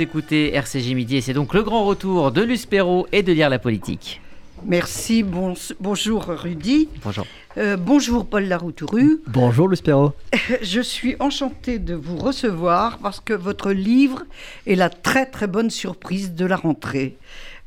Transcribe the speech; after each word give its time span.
vous 0.00 0.04
écoutez 0.04 0.54
RCJ 0.54 0.94
Midi 0.94 1.16
et 1.16 1.20
c'est 1.20 1.34
donc 1.34 1.52
le 1.52 1.62
grand 1.62 1.84
retour 1.84 2.32
de 2.32 2.40
Luspero 2.40 3.06
et 3.12 3.22
de 3.22 3.34
lire 3.34 3.50
la 3.50 3.58
politique. 3.58 4.22
Merci, 4.64 5.22
bon, 5.22 5.52
bonjour 5.78 6.24
Rudy. 6.24 6.88
Bonjour. 7.04 7.26
Euh, 7.58 7.76
bonjour 7.76 8.24
Paul 8.26 8.44
Laroutouru. 8.44 9.20
Bonjour 9.26 9.68
Luspero. 9.68 10.14
Je 10.62 10.80
suis 10.80 11.16
enchantée 11.20 11.78
de 11.78 11.94
vous 11.94 12.16
recevoir 12.16 12.96
parce 12.96 13.20
que 13.20 13.34
votre 13.34 13.72
livre 13.72 14.22
est 14.66 14.74
la 14.74 14.88
très 14.88 15.26
très 15.26 15.46
bonne 15.46 15.68
surprise 15.68 16.32
de 16.32 16.46
la 16.46 16.56
rentrée. 16.56 17.18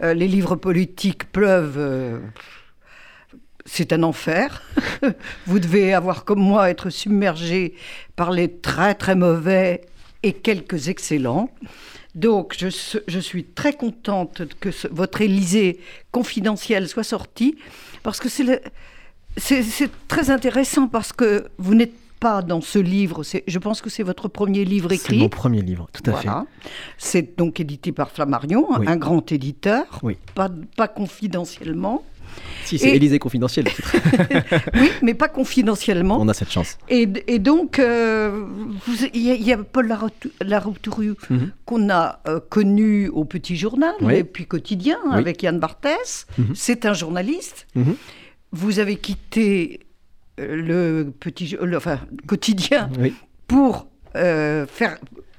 Euh, 0.02 0.16
les 0.16 0.28
livres 0.28 0.56
politiques 0.56 1.32
pleuvent. 1.32 1.78
euh, 1.78 2.20
c'est 3.68 3.94
un 3.94 4.02
enfer. 4.02 4.64
vous 5.46 5.60
devez 5.60 5.94
avoir 5.94 6.26
comme 6.26 6.40
moi 6.40 6.72
être 6.72 6.90
submergé 6.90 7.76
par 8.16 8.32
les 8.32 8.52
très 8.52 8.96
très 8.96 9.14
mauvais 9.14 9.82
et 10.24 10.34
quelques 10.34 10.88
excellents. 10.88 11.52
Donc, 12.16 12.56
je, 12.60 13.20
suis 13.20 13.44
très 13.44 13.74
contente 13.74 14.44
que 14.60 14.70
ce- 14.72 14.88
votre 14.90 15.22
Élysée 15.22 15.80
confidentielle 16.12 16.88
soit 16.88 17.04
sorti, 17.04 17.56
parce 18.04 18.20
que 18.20 18.30
c'est 18.30 18.62
c'est 19.36 19.64
c'est 19.64 19.90
très 20.08 20.30
intéressant, 20.30 20.88
parce 20.88 21.12
que 21.12 21.48
vous 21.58 21.74
n'êtes 21.74 21.94
pas 22.20 22.42
dans 22.44 22.62
ce 22.62 22.78
livre, 22.80 23.24
c'est- 23.24 23.44
je 23.48 23.58
pense 23.60 23.82
que 23.82 23.90
c'est 23.90 24.04
votre 24.04 24.28
premier 24.28 24.64
livre 24.64 24.90
C'est 24.90 24.96
écrit. 24.96 25.18
mon 25.20 25.28
premier 25.30 25.62
livre, 25.62 25.90
tout 25.92 26.04
à 26.10 26.14
fait. 26.14 26.28
Voilà. 26.28 26.46
C'est 27.00 27.36
donc 27.38 27.60
édité 27.60 27.92
par 27.92 28.12
Flammarion, 28.12 28.68
Oui. 28.80 28.86
un 28.88 28.96
grand 28.96 29.30
éditeur, 29.32 30.00
Oui. 30.04 30.18
pas, 30.36 30.50
pas 30.78 30.88
confidentiellement. 30.88 32.04
Si, 32.66 32.78
c'est 32.78 32.96
Élysée 32.96 33.20
confidentiel. 33.20 33.66
Oui, 34.76 34.90
mais 35.02 35.14
pas 35.14 35.28
confidentiellement. 35.28 36.18
On 36.20 36.28
a 36.30 36.34
cette 36.34 36.52
chance. 36.52 36.78
Et, 36.90 37.08
et 37.28 37.40
donc, 37.40 37.78
euh, 37.80 38.46
il 39.14 39.22
y, 39.22 39.32
a- 39.32 39.36
il 39.36 39.44
y 39.44 39.52
a 39.52 39.58
Paul 39.58 39.88
Laroutou- 39.88 40.32
Laroutouru 40.42 41.14
Mhm. 41.30 41.52
qu'on 41.66 41.90
a 41.90 42.22
euh, 42.28 42.40
connu 42.50 43.10
au 43.10 43.26
Petit 43.26 43.56
Journal 43.58 43.94
Oui. 44.02 44.16
et 44.16 44.24
puis 44.24 44.46
quotidien 44.46 44.98
Oui. 45.08 45.16
avec 45.18 45.44
Yann 45.44 45.60
Barthès. 45.60 46.26
Mhm. 46.38 46.54
C'est 46.56 46.86
un 46.86 46.94
journaliste. 46.94 47.68
Mhm. 47.76 47.96
Vous 48.52 48.80
avez 48.80 48.96
quitté 48.98 49.82
euh, 50.40 50.56
le 50.56 51.12
Petit 51.20 51.58
le- 51.62 51.78
enfin, 51.78 52.00
quotidien 52.28 52.90
Oui. 53.00 53.14
pour 53.48 53.88
euh, 54.16 54.66
faire 54.68 54.98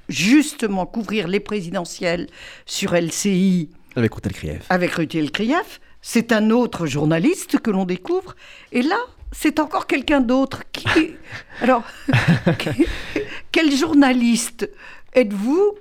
justement 0.09 0.85
couvrir 0.85 1.27
les 1.27 1.39
présidentielles 1.39 2.27
sur 2.65 2.93
LCI 2.95 3.69
Avec 3.95 4.13
Routel 4.13 4.33
Krief. 4.33 4.61
avec 4.69 4.91
Rutel 4.91 5.31
Krief. 5.31 5.79
C'est 6.07 6.31
un 6.31 6.51
autre 6.51 6.85
journaliste 6.85 7.57
que 7.59 7.71
l'on 7.71 7.83
découvre. 7.83 8.35
Et 8.71 8.83
là, 8.83 8.97
c'est 9.31 9.59
encore 9.59 9.87
quelqu'un 9.87 10.21
d'autre 10.21 10.61
qui. 10.71 10.87
Alors, 11.61 11.81
quel 13.51 13.71
journaliste 13.71 14.69
êtes-vous? 15.13 15.73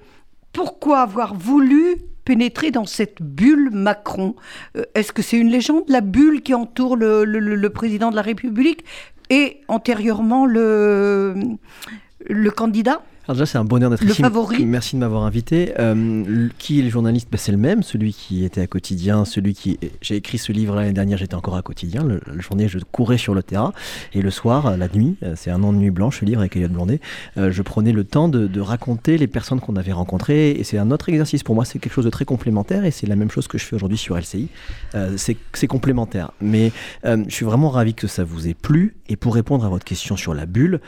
Pourquoi 0.55 1.00
avoir 1.00 1.34
voulu 1.34 1.97
pénétrer 2.25 2.70
dans 2.70 2.86
cette 2.86 3.20
bulle 3.20 3.69
Macron? 3.70 4.34
Euh, 4.78 4.84
Est-ce 4.94 5.12
que 5.12 5.20
c'est 5.20 5.36
une 5.36 5.50
légende, 5.50 5.84
la 5.89 6.00
bulle 6.00 6.41
qui 6.42 6.55
entoure 6.55 6.97
le, 6.97 7.25
le- 7.27 7.38
le- 7.38 7.56
le 7.56 7.70
président 7.70 8.11
de 8.11 8.16
la 8.16 8.22
République 8.22 8.83
et 9.28 9.61
antérieurement 9.69 10.47
le, 10.47 11.34
le 12.27 12.50
candidat? 12.50 13.03
Alors 13.27 13.36
déjà, 13.36 13.47
c'est 13.47 13.58
un 13.58 13.64
bonheur 13.64 13.89
d'être 13.91 14.05
ici. 14.05 14.20
favori. 14.20 14.67
Merci 14.67 14.97
de 14.97 15.00
m'avoir 15.00 15.22
invité. 15.22 15.72
Euh, 15.78 16.48
qui 16.58 16.80
est 16.80 16.83
le 16.83 16.91
journaliste? 16.91 17.28
Ben, 17.31 17.39
C'est 17.39 17.53
le 17.53 17.58
même, 17.58 17.83
celui 17.83 18.12
qui 18.12 18.44
était 18.44 18.61
à 18.61 18.66
Quotidien, 18.66 19.25
celui 19.25 19.55
qui... 19.55 19.78
J'ai 20.03 20.16
écrit 20.16 20.36
ce 20.36 20.53
livre 20.53 20.75
l'année 20.75 20.92
dernière, 20.92 21.16
j'étais 21.16 21.34
encore 21.34 21.56
à 21.56 21.62
Quotidien. 21.62 22.05
Le, 22.05 22.20
la 22.27 22.41
journée, 22.41 22.69
je 22.69 22.78
courais 22.92 23.16
sur 23.16 23.34
le 23.34 23.42
terrain. 23.42 23.72
Et 24.12 24.20
le 24.20 24.31
soir, 24.31 24.66
euh, 24.66 24.77
la 24.77 24.89
nuit, 24.89 25.16
euh, 25.22 25.34
c'est 25.36 25.50
un 25.50 25.62
an 25.62 25.72
de 25.72 25.78
nuit 25.78 25.91
blanche, 25.91 26.20
ce 26.20 26.27
livre 26.27 26.41
avec 26.41 26.55
Elliot 26.56 26.69
Blondet, 26.69 27.00
euh, 27.39 27.50
je 27.50 27.62
prenais 27.62 27.92
le 27.92 28.05
temps 28.05 28.28
de, 28.28 28.47
de 28.47 28.61
raconter 28.61 29.16
les 29.16 29.27
personnes 29.27 29.61
qu'on 29.61 29.77
avait 29.77 29.92
rencontrées. 29.92 30.50
Et 30.50 30.64
c'est 30.64 30.77
un 30.77 30.91
autre 30.91 31.09
exercice. 31.09 31.42
Pour 31.42 31.55
moi, 31.55 31.64
c'est 31.64 31.78
quelque 31.78 31.94
chose 31.94 32.05
de 32.05 32.11
très 32.11 32.27
complémentaire. 32.27 32.84
Et 32.84 32.91
c'est 32.91 33.06
la 33.06 33.16
même 33.16 33.31
chose 33.31 33.48
que 33.48 33.56
je 33.56 33.64
fais 33.64 33.75
aujourd'hui 33.77 33.98
sur 33.98 34.19
LCI. 34.19 34.48
Euh, 34.94 35.14
c'est 35.16 35.36
c'est 35.55 35.66
complémentaire. 35.66 36.33
Mais 36.42 36.72
euh, 37.06 37.25
je 37.27 37.34
suis 37.34 37.47
vraiment 37.47 37.70
ravi 37.70 37.94
que 37.94 38.06
ça 38.06 38.22
vous 38.22 38.48
ait 38.48 38.55
plu. 38.55 38.97
Et 39.09 39.16
pour 39.16 39.34
répondre 39.34 39.65
à 39.65 39.69
votre 39.71 39.84
question 39.84 40.16
sur 40.16 40.34
la 40.34 40.44
bulle, 40.47 40.81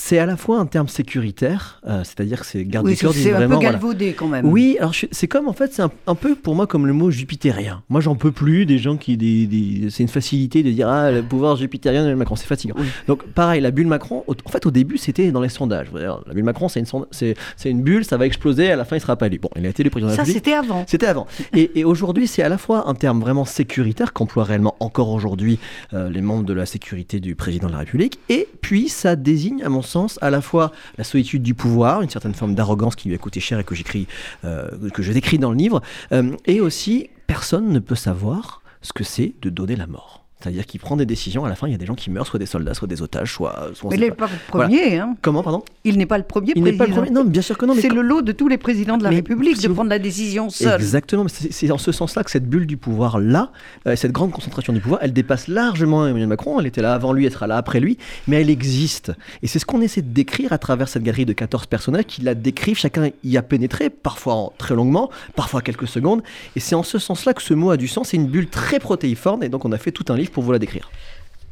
c'est 0.00 0.18
à 0.18 0.26
la 0.26 0.36
fois 0.36 0.58
un 0.60 0.66
terme 0.66 0.86
sécuritaire, 0.88 1.80
euh, 1.86 2.04
c'est-à-dire 2.04 2.40
que 2.40 2.46
c'est 2.46 2.64
garde 2.64 2.86
Oui, 2.86 2.94
du 2.94 3.00
corps, 3.00 3.12
c'est 3.12 3.30
un 3.30 3.32
peu 3.32 3.36
vraiment, 3.38 3.56
voilà. 3.56 3.70
galvaudé 3.72 4.12
quand 4.12 4.28
même. 4.28 4.46
Oui, 4.46 4.76
alors 4.78 4.94
c'est 5.10 5.26
comme 5.26 5.48
en 5.48 5.52
fait, 5.52 5.72
c'est 5.74 5.82
un, 5.82 5.90
un 6.06 6.14
peu 6.14 6.34
pour 6.36 6.54
moi 6.54 6.66
comme 6.66 6.86
le 6.86 6.92
mot 6.92 7.10
jupitérien. 7.10 7.82
Moi, 7.88 8.00
j'en 8.00 8.14
peux 8.14 8.30
plus 8.30 8.64
des 8.64 8.78
gens 8.78 8.96
qui, 8.96 9.16
des, 9.16 9.46
des- 9.46 9.90
c'est 9.90 10.02
une 10.04 10.08
facilité 10.08 10.62
de 10.62 10.70
dire 10.70 10.88
ah 10.88 11.10
le 11.10 11.22
pouvoir 11.22 11.56
jupitérien 11.56 12.06
de 12.08 12.14
Macron, 12.14 12.36
c'est 12.36 12.46
fatigant. 12.46 12.74
Oui. 12.78 12.86
Donc 13.08 13.24
pareil, 13.24 13.60
la 13.60 13.70
bulle 13.72 13.88
Macron, 13.88 14.24
en 14.28 14.48
fait 14.50 14.64
au 14.66 14.70
début 14.70 14.98
c'était 14.98 15.30
dans 15.32 15.40
les 15.40 15.48
sondages. 15.48 15.88
La 15.92 16.18
bulle 16.32 16.44
Macron, 16.44 16.68
c'est 16.68 16.80
une, 16.80 16.86
c'est, 17.10 17.34
une 17.70 17.82
bulle, 17.82 18.04
ça 18.04 18.16
va 18.16 18.24
exploser, 18.26 18.70
à 18.70 18.76
la 18.76 18.84
fin 18.84 18.96
il 18.96 19.00
sera 19.00 19.16
pas 19.16 19.26
élu. 19.26 19.38
Bon, 19.40 19.50
il 19.56 19.66
a 19.66 19.68
été 19.68 19.82
le 19.82 19.90
président 19.90 20.08
de 20.08 20.12
la 20.12 20.16
Ça, 20.16 20.22
République. 20.22 20.44
c'était 20.44 20.56
avant. 20.56 20.84
C'était 20.86 21.06
avant. 21.06 21.26
Et, 21.54 21.80
et 21.80 21.84
aujourd'hui, 21.84 22.26
c'est 22.28 22.42
à 22.42 22.48
la 22.48 22.58
fois 22.58 22.88
un 22.88 22.94
terme 22.94 23.20
vraiment 23.20 23.44
sécuritaire 23.44 24.12
qu'emploient 24.12 24.44
réellement 24.44 24.76
encore 24.80 25.10
aujourd'hui 25.10 25.58
euh, 25.92 26.08
les 26.08 26.20
membres 26.20 26.44
de 26.44 26.52
la 26.52 26.66
sécurité 26.66 27.18
du 27.20 27.34
président 27.34 27.66
de 27.66 27.72
la 27.72 27.78
République. 27.78 28.18
Et 28.28 28.46
puis, 28.60 28.88
ça 28.88 29.16
désigne, 29.16 29.62
à 29.64 29.68
mon 29.68 29.82
sens, 29.88 30.18
à 30.22 30.30
la 30.30 30.40
fois 30.40 30.72
la 30.96 31.04
solitude 31.04 31.42
du 31.42 31.54
pouvoir, 31.54 32.02
une 32.02 32.10
certaine 32.10 32.34
forme 32.34 32.54
d'arrogance 32.54 32.96
qui 32.96 33.08
lui 33.08 33.14
a 33.14 33.18
coûté 33.18 33.40
cher 33.40 33.58
et 33.58 33.64
que 33.64 33.74
j'écris, 33.74 34.06
euh, 34.44 34.90
que 34.90 35.02
je 35.02 35.12
décris 35.12 35.38
dans 35.38 35.50
le 35.50 35.56
livre. 35.56 35.82
euh, 36.12 36.36
et 36.46 36.60
aussi, 36.60 37.10
personne 37.26 37.68
ne 37.70 37.78
peut 37.78 37.94
savoir 37.94 38.62
ce 38.82 38.92
que 38.92 39.04
c'est 39.04 39.34
de 39.42 39.50
donner 39.50 39.76
la 39.76 39.86
mort. 39.86 40.27
C'est-à-dire 40.40 40.66
qu'il 40.66 40.78
prend 40.78 40.96
des 40.96 41.04
décisions, 41.06 41.44
à 41.44 41.48
la 41.48 41.56
fin, 41.56 41.66
il 41.66 41.72
y 41.72 41.74
a 41.74 41.78
des 41.78 41.86
gens 41.86 41.96
qui 41.96 42.10
meurent, 42.10 42.26
soit 42.26 42.38
des 42.38 42.46
soldats, 42.46 42.72
soit 42.72 42.86
des 42.86 43.02
otages, 43.02 43.32
soit. 43.32 43.70
soit 43.74 43.90
Mais 43.90 43.96
il 43.96 44.00
n'est 44.00 44.10
pas. 44.12 44.28
pas 44.28 44.32
le 44.32 44.38
premier. 44.68 44.98
Hein. 44.98 45.16
Comment, 45.20 45.42
pardon? 45.42 45.64
Il 45.82 45.98
n'est 45.98 46.06
pas 46.06 46.16
le 46.18 46.22
premier 46.24 46.52
Il 46.54 46.62
n'est 46.62 46.72
président. 46.74 46.78
pas 46.96 47.00
le 47.02 47.06
premier. 47.08 47.10
Non, 47.24 47.28
bien 47.28 47.42
sûr 47.42 47.58
que 47.58 47.66
non. 47.66 47.74
C'est 47.74 47.88
le 47.88 48.02
lot 48.02 48.22
de 48.22 48.30
tous 48.30 48.46
les 48.46 48.56
présidents 48.58 48.98
de 48.98 49.02
la 49.02 49.10
Mais 49.10 49.16
République 49.16 49.56
si 49.56 49.62
de 49.64 49.68
vous- 49.68 49.74
prendre 49.74 49.90
la 49.90 49.98
décision 49.98 50.48
seul. 50.48 50.80
Exactement, 50.80 51.26
c'est 51.28 51.70
en 51.72 51.78
ce 51.78 51.90
sens-là 51.90 52.22
que 52.22 52.30
cette 52.30 52.48
bulle 52.48 52.66
du 52.66 52.76
pouvoir-là, 52.76 53.50
euh, 53.88 53.96
cette 53.96 54.12
grande 54.12 54.30
concentration 54.30 54.72
du 54.72 54.80
pouvoir, 54.80 55.00
elle 55.02 55.12
dépasse 55.12 55.48
largement 55.48 56.06
Emmanuel 56.06 56.28
Macron. 56.28 56.60
Elle 56.60 56.66
était 56.66 56.82
là 56.82 56.94
avant 56.94 57.12
lui, 57.12 57.26
elle 57.26 57.32
sera 57.32 57.48
là 57.48 57.56
après 57.56 57.80
lui, 57.80 57.98
mais 58.28 58.40
elle 58.40 58.50
existe. 58.50 59.12
Et 59.42 59.48
c'est 59.48 59.58
ce 59.58 59.66
qu'on 59.66 59.80
essaie 59.80 60.02
de 60.02 60.12
décrire 60.12 60.52
à 60.52 60.58
travers 60.58 60.88
cette 60.88 61.02
galerie 61.02 61.26
de 61.26 61.32
14 61.32 61.66
personnages 61.66 62.04
qui 62.06 62.22
la 62.22 62.34
décrivent, 62.36 62.78
chacun 62.78 63.10
y 63.24 63.36
a 63.36 63.42
pénétré, 63.42 63.90
parfois 63.90 64.34
en- 64.34 64.52
très 64.56 64.76
longuement, 64.76 65.10
parfois 65.34 65.62
quelques 65.62 65.88
secondes. 65.88 66.22
Et 66.54 66.60
c'est 66.60 66.76
en 66.76 66.84
ce 66.84 66.98
sens-là 67.00 67.34
que 67.34 67.42
ce 67.42 67.54
mot 67.54 67.70
a 67.70 67.76
du 67.76 67.88
sens. 67.88 68.10
C'est 68.10 68.16
une 68.16 68.28
bulle 68.28 68.48
très 68.48 68.78
protéiforme, 68.78 69.42
et 69.42 69.48
donc 69.48 69.64
on 69.64 69.72
a 69.72 69.78
fait 69.78 69.90
tout 69.92 70.04
un 70.10 70.16
livre 70.16 70.27
pour 70.30 70.42
vous 70.44 70.52
la 70.52 70.58
décrire. 70.58 70.90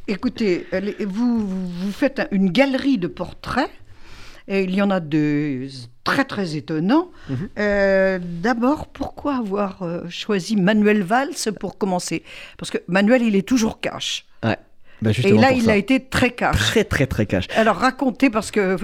Écoutez, 0.09 0.67
vous, 1.07 1.47
vous 1.47 1.93
faites 1.93 2.21
un- 2.21 2.29
une 2.31 2.51
galerie 2.51 2.99
de 2.99 3.09
portraits, 3.09 3.71
et 4.49 4.63
il 4.63 4.75
y 4.75 4.81
en 4.83 4.91
a 4.91 5.01
de 5.01 5.67
très 6.05 6.25
très 6.25 6.55
étonnants. 6.57 7.11
Mhm. 7.29 7.49
Euh, 7.59 8.19
D'abord, 8.23 8.87
pourquoi 8.87 9.37
avoir 9.37 9.83
euh, 9.83 10.03
choisi 10.09 10.55
Manuel 10.57 11.03
Valls 11.03 11.35
pour 11.59 11.77
commencer? 11.79 12.23
Parce 12.57 12.71
que 12.71 12.79
Manuel, 12.87 13.23
il 13.23 13.35
est 13.35 13.47
toujours 13.47 13.81
cash. 13.81 14.25
Bah, 15.03 15.11
Et 15.25 15.33
là, 15.33 15.53
il 15.53 15.65
ça. 15.65 15.73
a 15.73 15.77
été 15.77 16.03
très 16.03 16.31
cash. 16.31 16.57
très 16.57 16.83
très 16.83 17.07
très 17.07 17.27
cash. 17.27 17.49
Alors 17.55 17.77
racontez, 17.77 18.31
parce 18.31 18.51
que 18.51 18.79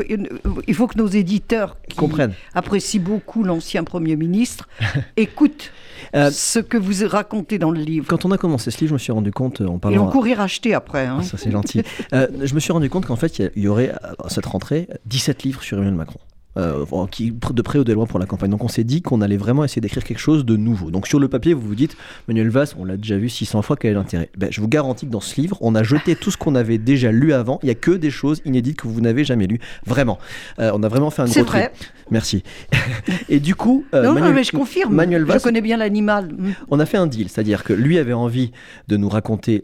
il 0.69 0.75
faut 0.75 0.86
que 0.86 0.98
nos 0.98 1.06
éditeurs 1.06 1.78
qui 1.88 1.97
Comprennent. 1.97 2.34
apprécient 2.52 3.00
beaucoup 3.00 3.42
l'ancien 3.44 3.82
Premier 3.82 4.16
ministre 4.16 4.69
écoutent 5.16 5.72
Euh, 6.15 6.31
ce 6.31 6.59
que 6.59 6.77
vous 6.77 7.06
racontez 7.09 7.59
dans 7.59 7.71
le 7.71 7.81
livre. 7.81 8.06
Quand 8.09 8.25
on 8.25 8.31
a 8.33 8.39
commencé 8.39 8.71
ce 8.71 8.78
livre, 8.78 8.91
je 8.91 8.95
me 8.95 8.99
suis 8.99 9.12
rendu 9.12 9.33
compte, 9.33 9.61
euh, 9.61 9.67
en 9.67 9.75
Ils 9.75 9.81
parlant 9.81 10.05
vont 10.05 10.11
courir 10.11 10.41
acheter 10.41 10.75
après. 10.75 11.06
hein. 11.06 11.19
Ah, 11.21 11.25
ça 11.25 11.39
c'est 11.39 11.50
gentil. 11.50 11.83
Euh, 12.12 12.27
je 12.43 12.55
me 12.55 12.61
suis 12.61 12.73
rendu 12.73 12.91
compte 12.91 13.06
qu'en 13.06 13.17
fait, 13.17 13.39
il 13.39 13.50
y 13.56 13.62
y 13.62 13.69
aurait 13.69 13.93
à 14.19 14.28
cette 14.28 14.47
rentrée 14.47 14.89
17 15.06 15.43
livres 15.45 15.62
sur 15.62 15.77
Emmanuel 15.78 15.97
Macron. 15.97 16.19
Euh, 16.58 16.84
qui, 17.10 17.32
de 17.32 17.62
près 17.62 17.78
ou 17.78 17.84
de 17.84 17.92
loin 17.94 18.04
pour 18.04 18.18
la 18.18 18.26
campagne. 18.26 18.50
Donc 18.50 18.62
on 18.62 18.68
s'est 18.68 18.84
dit 18.84 19.00
qu'on 19.00 19.22
allait 19.22 19.38
vraiment 19.38 19.64
essayer 19.64 19.80
d'écrire 19.80 20.04
quelque 20.04 20.18
chose 20.18 20.44
de 20.44 20.54
nouveau. 20.56 20.90
Donc 20.90 21.06
sur 21.06 21.18
le 21.18 21.28
papier, 21.28 21.54
vous 21.54 21.66
vous 21.66 21.74
dites, 21.74 21.96
Manuel 22.28 22.50
Valls, 22.50 22.68
on 22.78 22.84
l'a 22.84 22.98
déjà 22.98 23.16
vu 23.16 23.30
600 23.30 23.62
fois, 23.62 23.76
quel 23.76 23.92
est 23.92 23.94
l'intérêt? 23.94 24.28
Ben, 24.36 24.52
Je 24.52 24.60
vous 24.60 24.68
garantis 24.68 25.06
que 25.06 25.10
dans 25.10 25.20
ce 25.20 25.40
livre, 25.40 25.56
on 25.62 25.74
a 25.74 25.82
jeté 25.82 26.14
tout 26.14 26.30
ce 26.30 26.36
qu'on 26.36 26.54
avait 26.54 26.76
déjà 26.76 27.10
lu 27.10 27.32
avant. 27.32 27.58
Il 27.62 27.66
n'y 27.66 27.72
a 27.72 27.74
que 27.74 27.92
des 27.92 28.10
choses 28.10 28.42
inédites 28.44 28.76
que 28.76 28.86
vous 28.86 29.00
n'avez 29.00 29.24
jamais 29.24 29.46
lues. 29.46 29.60
Vraiment. 29.86 30.18
Euh, 30.58 30.72
on 30.74 30.82
a 30.82 30.88
vraiment 30.88 31.08
fait 31.08 31.22
un 31.22 31.24
gros 31.24 31.42
tri. 31.44 31.58
vrai. 31.60 31.72
Merci. 32.10 32.42
Et 33.30 33.40
du 33.40 33.54
coup, 33.54 33.86
euh, 33.94 34.02
non, 34.04 34.12
Manuel- 34.12 34.34
mais 34.34 34.44
je 34.44 34.52
confirme. 34.52 34.94
Manuel 34.94 35.25
Valls, 35.25 35.38
je 35.38 35.44
connais 35.44 35.62
bien 35.62 35.78
l'animal. 35.78 36.28
On 36.69 36.78
a 36.81 36.84
fait 36.84 36.98
un 36.98 37.06
deal, 37.06 37.31
c'est-à-dire 37.31 37.64
que 37.64 37.72
lui 37.72 37.96
avait 37.98 38.12
envie 38.12 38.52
de 38.88 38.98
nous 38.98 39.08
raconter 39.08 39.62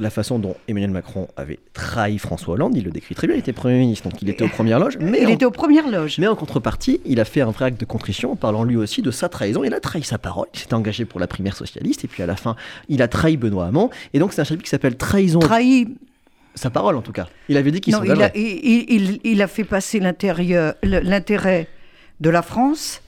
la 0.00 0.10
façon 0.10 0.40
dont 0.40 0.56
Emmanuel 0.66 0.90
Macron 0.90 1.28
avait 1.36 1.60
trahi 1.72 2.18
François 2.18 2.54
Hollande, 2.54 2.74
il 2.76 2.82
le 2.84 2.90
décrit 2.90 3.14
très 3.14 3.28
bien, 3.28 3.36
il 3.36 3.38
était 3.38 3.52
Premier 3.52 3.78
ministre, 3.78 4.08
donc 4.08 4.20
il 4.20 4.28
était 4.28 4.42
aux 4.44 4.48
premières 4.48 4.80
loges, 4.80 4.98
mais, 5.00 5.20
Il 5.22 5.26
en, 5.26 5.30
était 5.30 5.44
aux 5.44 5.52
premières 5.52 5.88
loges. 5.88 6.16
mais 6.18 6.26
en 6.26 6.34
contrepartie, 6.34 7.00
il 7.04 7.20
a 7.20 7.24
fait 7.24 7.42
un 7.42 7.50
vrai 7.52 7.66
acte 7.66 7.78
de 7.80 7.84
contrition 7.84 8.32
en 8.32 8.36
parlant 8.36 8.64
lui 8.64 8.76
aussi 8.76 9.02
de 9.02 9.10
sa 9.12 9.28
trahison, 9.28 9.62
il 9.62 9.72
a 9.72 9.78
trahi 9.78 10.02
sa 10.02 10.18
parole, 10.18 10.48
il 10.52 10.58
s'était 10.58 10.74
engagé 10.74 11.04
pour 11.04 11.20
la 11.20 11.28
primaire 11.28 11.56
socialiste, 11.56 12.04
et 12.04 12.08
puis 12.08 12.24
à 12.24 12.26
la 12.26 12.34
fin, 12.34 12.56
il 12.88 13.02
a 13.02 13.08
trahi 13.08 13.36
Benoît 13.36 13.66
Hamon, 13.66 13.88
et 14.14 14.18
donc 14.18 14.32
c'est 14.32 14.40
un 14.40 14.44
chapitre 14.44 14.64
qui 14.64 14.70
s'appelle 14.70 14.96
Trahison, 14.96 15.38
Trahi. 15.38 15.86
sa 16.56 16.70
parole 16.70 16.96
en 16.96 17.02
tout 17.02 17.12
cas. 17.12 17.28
Il 17.48 17.56
avait 17.56 17.70
dit 17.70 17.80
qu'il 17.80 17.94
il 18.04 18.10
a, 18.22 18.30
il, 18.36 18.84
il- 18.88 19.20
il 19.22 19.42
a 19.42 19.46
fait 19.46 19.62
passer 19.64 20.00
l'intérêt 20.00 21.68
de 22.20 22.30
la 22.30 22.42
France 22.42 23.00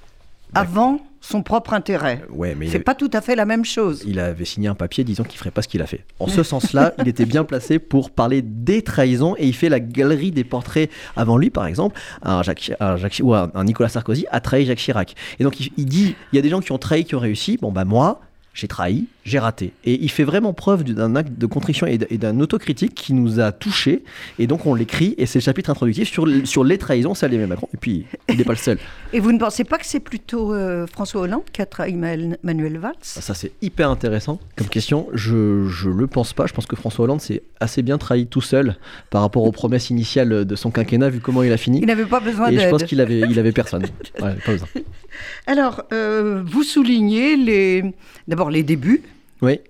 avant 0.55 1.01
son 1.29 1.43
propre 1.43 1.75
intérêt. 1.75 2.23
Ouais, 2.31 2.55
mais 2.55 2.67
C'est 2.67 2.77
avait, 2.77 2.85
pas 2.85 2.95
tout 2.95 3.11
à 3.13 3.21
fait 3.21 3.37
la 3.37 3.45
même 3.45 3.65
chose. 3.65 4.03
il 4.07 4.19
avait 4.19 4.47
signé 4.47 4.69
un 4.69 4.75
papier 4.75 5.05
disant 5.05 5.25
qu'il 5.25 5.39
ferait 5.39 5.51
pas 5.51 5.61
ce 5.61 5.69
qu'il 5.69 5.83
a 5.83 5.87
fait. 5.87 6.05
En 6.21 6.27
ce 6.27 6.43
sens-là, 6.43 6.95
il 6.99 7.09
était 7.09 7.27
bien 7.27 7.45
placé 7.45 7.79
pour 7.79 8.11
parler 8.11 8.41
des 8.43 8.83
trahisons 8.83 9.35
et 9.37 9.47
il 9.47 9.55
fait 9.55 9.69
la 9.69 9.81
galerie 9.81 10.31
des 10.31 10.45
portraits 10.45 10.91
avant 11.17 11.37
lui, 11.37 11.51
par 11.51 11.67
exemple, 11.67 12.01
un 12.23 12.43
Jacques, 12.43 12.73
un 12.81 12.97
Jacques 12.97 13.21
ou 13.23 13.35
un 13.35 13.51
Nicolas 13.65 13.91
Sarkozy 13.91 14.27
a 14.31 14.41
trahi 14.41 14.65
Jacques 14.65 14.79
Chirac. 14.79 15.15
Et 15.39 15.45
donc 15.45 15.61
il, 15.61 15.71
il 15.77 15.85
dit, 15.87 16.15
il 16.33 16.37
y 16.37 16.39
a 16.39 16.43
des 16.43 16.49
gens 16.49 16.61
qui 16.61 16.73
ont 16.73 16.79
trahi, 16.79 17.05
qui 17.05 17.15
ont 17.15 17.21
réussi. 17.21 17.59
Bon 17.61 17.73
bah 17.73 17.85
moi, 17.85 18.21
j'ai 18.55 18.67
trahi, 18.69 19.05
j'ai 19.29 19.39
raté. 19.39 19.73
Et 19.85 19.95
il 20.03 20.11
fait 20.11 20.25
vraiment 20.25 20.53
preuve 20.53 20.85
d'un 20.85 21.17
acte 21.17 21.33
de 21.39 21.47
contrition 21.47 21.87
et 21.87 21.99
d'un 21.99 22.41
autocritique 22.41 22.95
qui 22.95 23.13
nous 23.13 23.41
a 23.41 23.53
touchés. 23.53 24.03
Et 24.39 24.47
donc 24.47 24.67
on 24.67 24.75
l'écrit, 24.75 25.15
et 25.19 25.27
c'est 25.27 25.39
le 25.39 25.45
chapitre 25.45 25.71
introductif 25.71 26.11
sur, 26.11 26.27
sur 26.45 26.65
les 26.65 26.79
trahisons, 26.79 27.15
ça 27.15 27.27
Emmanuel 27.27 27.49
Macron. 27.49 27.69
Et 27.75 27.77
puis 27.77 28.07
il 28.29 28.37
n'est 28.37 28.45
pas 28.45 28.53
le 28.53 28.59
seul. 28.59 28.79
Et 29.13 29.21
vous 29.21 29.33
ne 29.33 29.39
pensez 29.39 29.65
pas 29.65 29.79
que 29.79 29.87
c'est 29.87 30.01
plutôt 30.01 30.53
euh, 30.53 30.87
François 30.87 31.23
Hollande 31.23 31.45
qui 31.53 31.63
a 31.63 31.67
trahi 31.67 31.95
Manuel 31.95 32.79
Valls? 32.79 32.95
Ça 33.01 33.35
c'est 33.35 33.53
hyper 33.63 33.91
intéressant 33.91 34.39
comme 34.57 34.69
question. 34.69 35.09
Je, 35.15 35.67
je 35.69 35.89
le 35.89 36.07
pense 36.07 36.33
pas. 36.33 36.47
Je 36.47 36.53
pense 36.53 36.67
que 36.67 36.77
François 36.77 37.05
Hollande 37.05 37.21
s'est 37.21 37.43
assez 37.61 37.83
bien 37.83 37.99
trahi 37.99 38.27
tout 38.27 38.41
seul 38.41 38.77
par 39.11 39.23
rapport 39.23 39.45
aux 39.45 39.53
promesses 39.53 39.91
initiales 39.91 40.45
de 40.45 40.57
son 40.57 40.71
quinquennat, 40.71 41.11
vu 41.11 41.21
comment 41.21 41.43
il 41.43 41.53
a 41.53 41.57
fini. 41.57 41.81
Il 41.81 41.87
n'avait 41.87 42.07
pas 42.07 42.21
besoin 42.21 42.51
Et 42.51 42.59
je 42.59 42.69
pense 42.69 42.81
d'aide. 42.81 42.89
qu'il 42.89 43.01
avait, 43.01 43.21
il 43.21 43.39
avait 43.39 43.53
personne. 43.53 43.85
Ouais, 44.21 44.35
pas 44.45 44.53
besoin. 44.53 44.69
Alors, 45.47 45.85
euh, 45.93 46.43
vous 46.45 46.63
soulignez 46.63 47.37
les... 47.37 47.85
d'abord 48.27 48.51
les 48.51 48.63
débuts, 48.63 49.03
Oui. 49.43 49.61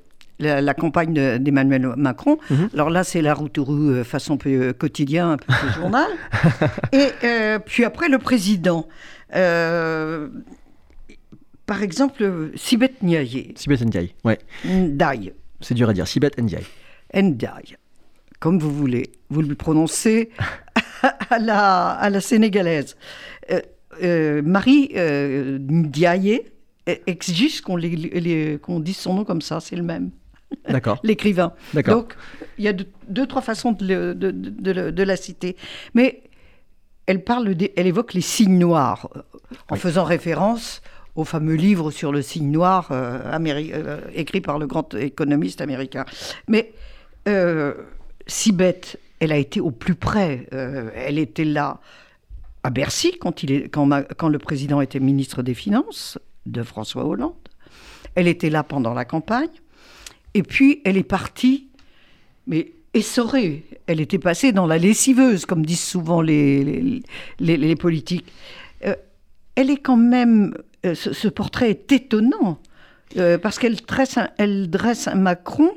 la, 0.41 0.61
la 0.61 0.75
campagne 0.75 1.13
de- 1.13 1.37
d'Emmanuel 1.39 1.95
Macron. 1.97 2.39
Mhm. 2.51 2.71
Alors 2.73 2.91
là, 2.91 3.03
c'est 3.05 3.23
la 3.23 3.35
Routourou 3.35 3.91
euh, 3.91 4.05
façon 4.05 4.37
peu, 4.37 4.51
euh, 4.51 4.73
quotidien, 4.73 5.33
un 5.33 5.37
peu 5.37 5.47
plus 5.53 5.73
journal. 5.75 6.07
Et 6.93 7.09
euh, 7.25 7.59
puis 7.59 7.85
après, 7.85 8.09
le 8.09 8.19
président. 8.19 8.87
Euh, 9.35 10.29
par 11.67 11.83
exemple, 11.83 12.51
Sibeth 12.55 13.03
Ndiaye, 13.03 13.53
Sibeth 13.57 13.83
Ndiaye. 13.83 14.15
Ouais. 14.25 14.39
Ndiaye, 14.65 15.33
C'est 15.61 15.75
dur 15.75 15.89
à 15.89 15.93
dire. 15.93 16.07
Sibeth 16.09 16.39
Ndiaye. 16.41 16.65
Ndiaye, 17.15 17.77
comme 18.41 18.59
vous 18.59 18.71
voulez. 18.73 19.11
Vous 19.29 19.43
le 19.43 19.55
prononcez 19.55 20.31
à 21.31 21.39
la, 21.39 21.89
à 21.91 22.09
la 22.11 22.21
sénégalaise. 22.21 22.97
Euh, 24.03 24.41
Marie 24.43 24.93
Ndiaye 24.95 26.43
exige 27.07 27.61
qu'on 27.61 27.77
les- 27.77 27.97
les- 27.97 28.59
qu'on 28.59 28.81
dise 28.81 28.97
son 28.97 29.15
nom 29.15 29.25
comme 29.25 29.43
ça, 29.43 29.61
c'est 29.61 29.77
le 29.77 29.83
même, 29.83 30.11
D'accord. 30.69 30.99
l'écrivain. 31.03 31.53
D'accord. 31.75 31.95
Donc, 31.95 32.15
il 32.59 32.65
y 32.65 32.69
a 32.69 32.73
deux, 32.73 32.87
deux, 33.09 33.27
trois 33.27 33.43
façons 33.43 33.73
de, 33.73 33.85
le- 33.87 34.15
de- 34.15 35.03
la 35.03 35.17
citer. 35.17 35.57
Mais 35.95 36.23
elle, 37.07 37.23
parle 37.25 37.55
elle 37.77 37.87
évoque 37.87 38.15
les 38.15 38.21
signes 38.21 38.59
noirs, 38.59 39.09
euh, 39.17 39.21
en 39.71 39.75
Oui. 39.75 39.79
faisant 39.81 40.05
référence 40.05 40.83
au 41.17 41.25
fameux 41.25 41.55
livre 41.55 41.91
sur 41.91 42.13
le 42.13 42.23
signe 42.23 42.51
noir 42.51 42.89
euh, 42.93 43.19
euh, 43.73 44.01
écrit 44.15 44.41
par 44.41 44.59
le 44.59 44.67
grand 44.67 44.95
économiste 44.95 45.61
américain. 45.61 46.05
Mais 46.49 46.73
euh, 47.27 47.75
Sibeth, 48.27 48.99
elle 49.21 49.33
a 49.33 49.37
été 49.37 49.61
au 49.61 49.71
plus 49.71 49.95
près. 49.97 50.47
Elle 50.53 51.19
était 51.19 51.45
là 51.45 51.81
à 52.63 52.71
Bercy 52.71 53.17
quand, 53.19 53.43
il 53.43 53.53
est, 53.53 53.69
quand, 53.69 53.85
ma- 53.87 54.03
quand 54.03 54.29
le 54.29 54.39
président 54.39 54.81
était 54.81 55.01
ministre 55.01 55.43
des 55.43 55.55
Finances 55.55 56.19
de 56.47 56.63
François 56.63 57.05
Hollande. 57.05 57.35
Elle 58.15 58.29
était 58.29 58.51
là 58.51 58.63
pendant 58.63 58.95
la 58.95 59.05
campagne. 59.05 59.49
Et 60.35 60.43
puis, 60.43 60.81
elle 60.85 60.97
est 60.97 61.03
partie, 61.03 61.69
mais 62.47 62.73
essorée. 62.95 63.65
Elle 63.87 64.01
était 64.01 64.19
passée 64.19 64.53
dans 64.53 64.67
la 64.67 64.79
lessiveuse, 64.79 65.47
comme 65.47 65.65
disent 65.65 65.85
souvent 65.85 66.21
les, 66.21 67.03
les, 67.39 67.77
politiques. 67.77 68.27
Euh, 68.85 68.95
elle 69.55 69.71
est 69.71 69.79
quand 69.79 69.97
même. 69.97 70.55
euh, 70.87 70.95
ce, 70.95 71.29
portrait 71.29 71.71
est 71.71 71.93
étonnant, 71.93 72.61
euh, 73.17 73.39
parce 73.39 73.59
qu'elle 73.59 73.77
dresse, 73.77 74.19
elle 74.39 74.71
dresse 74.71 75.09
un 75.09 75.17
Macron 75.17 75.71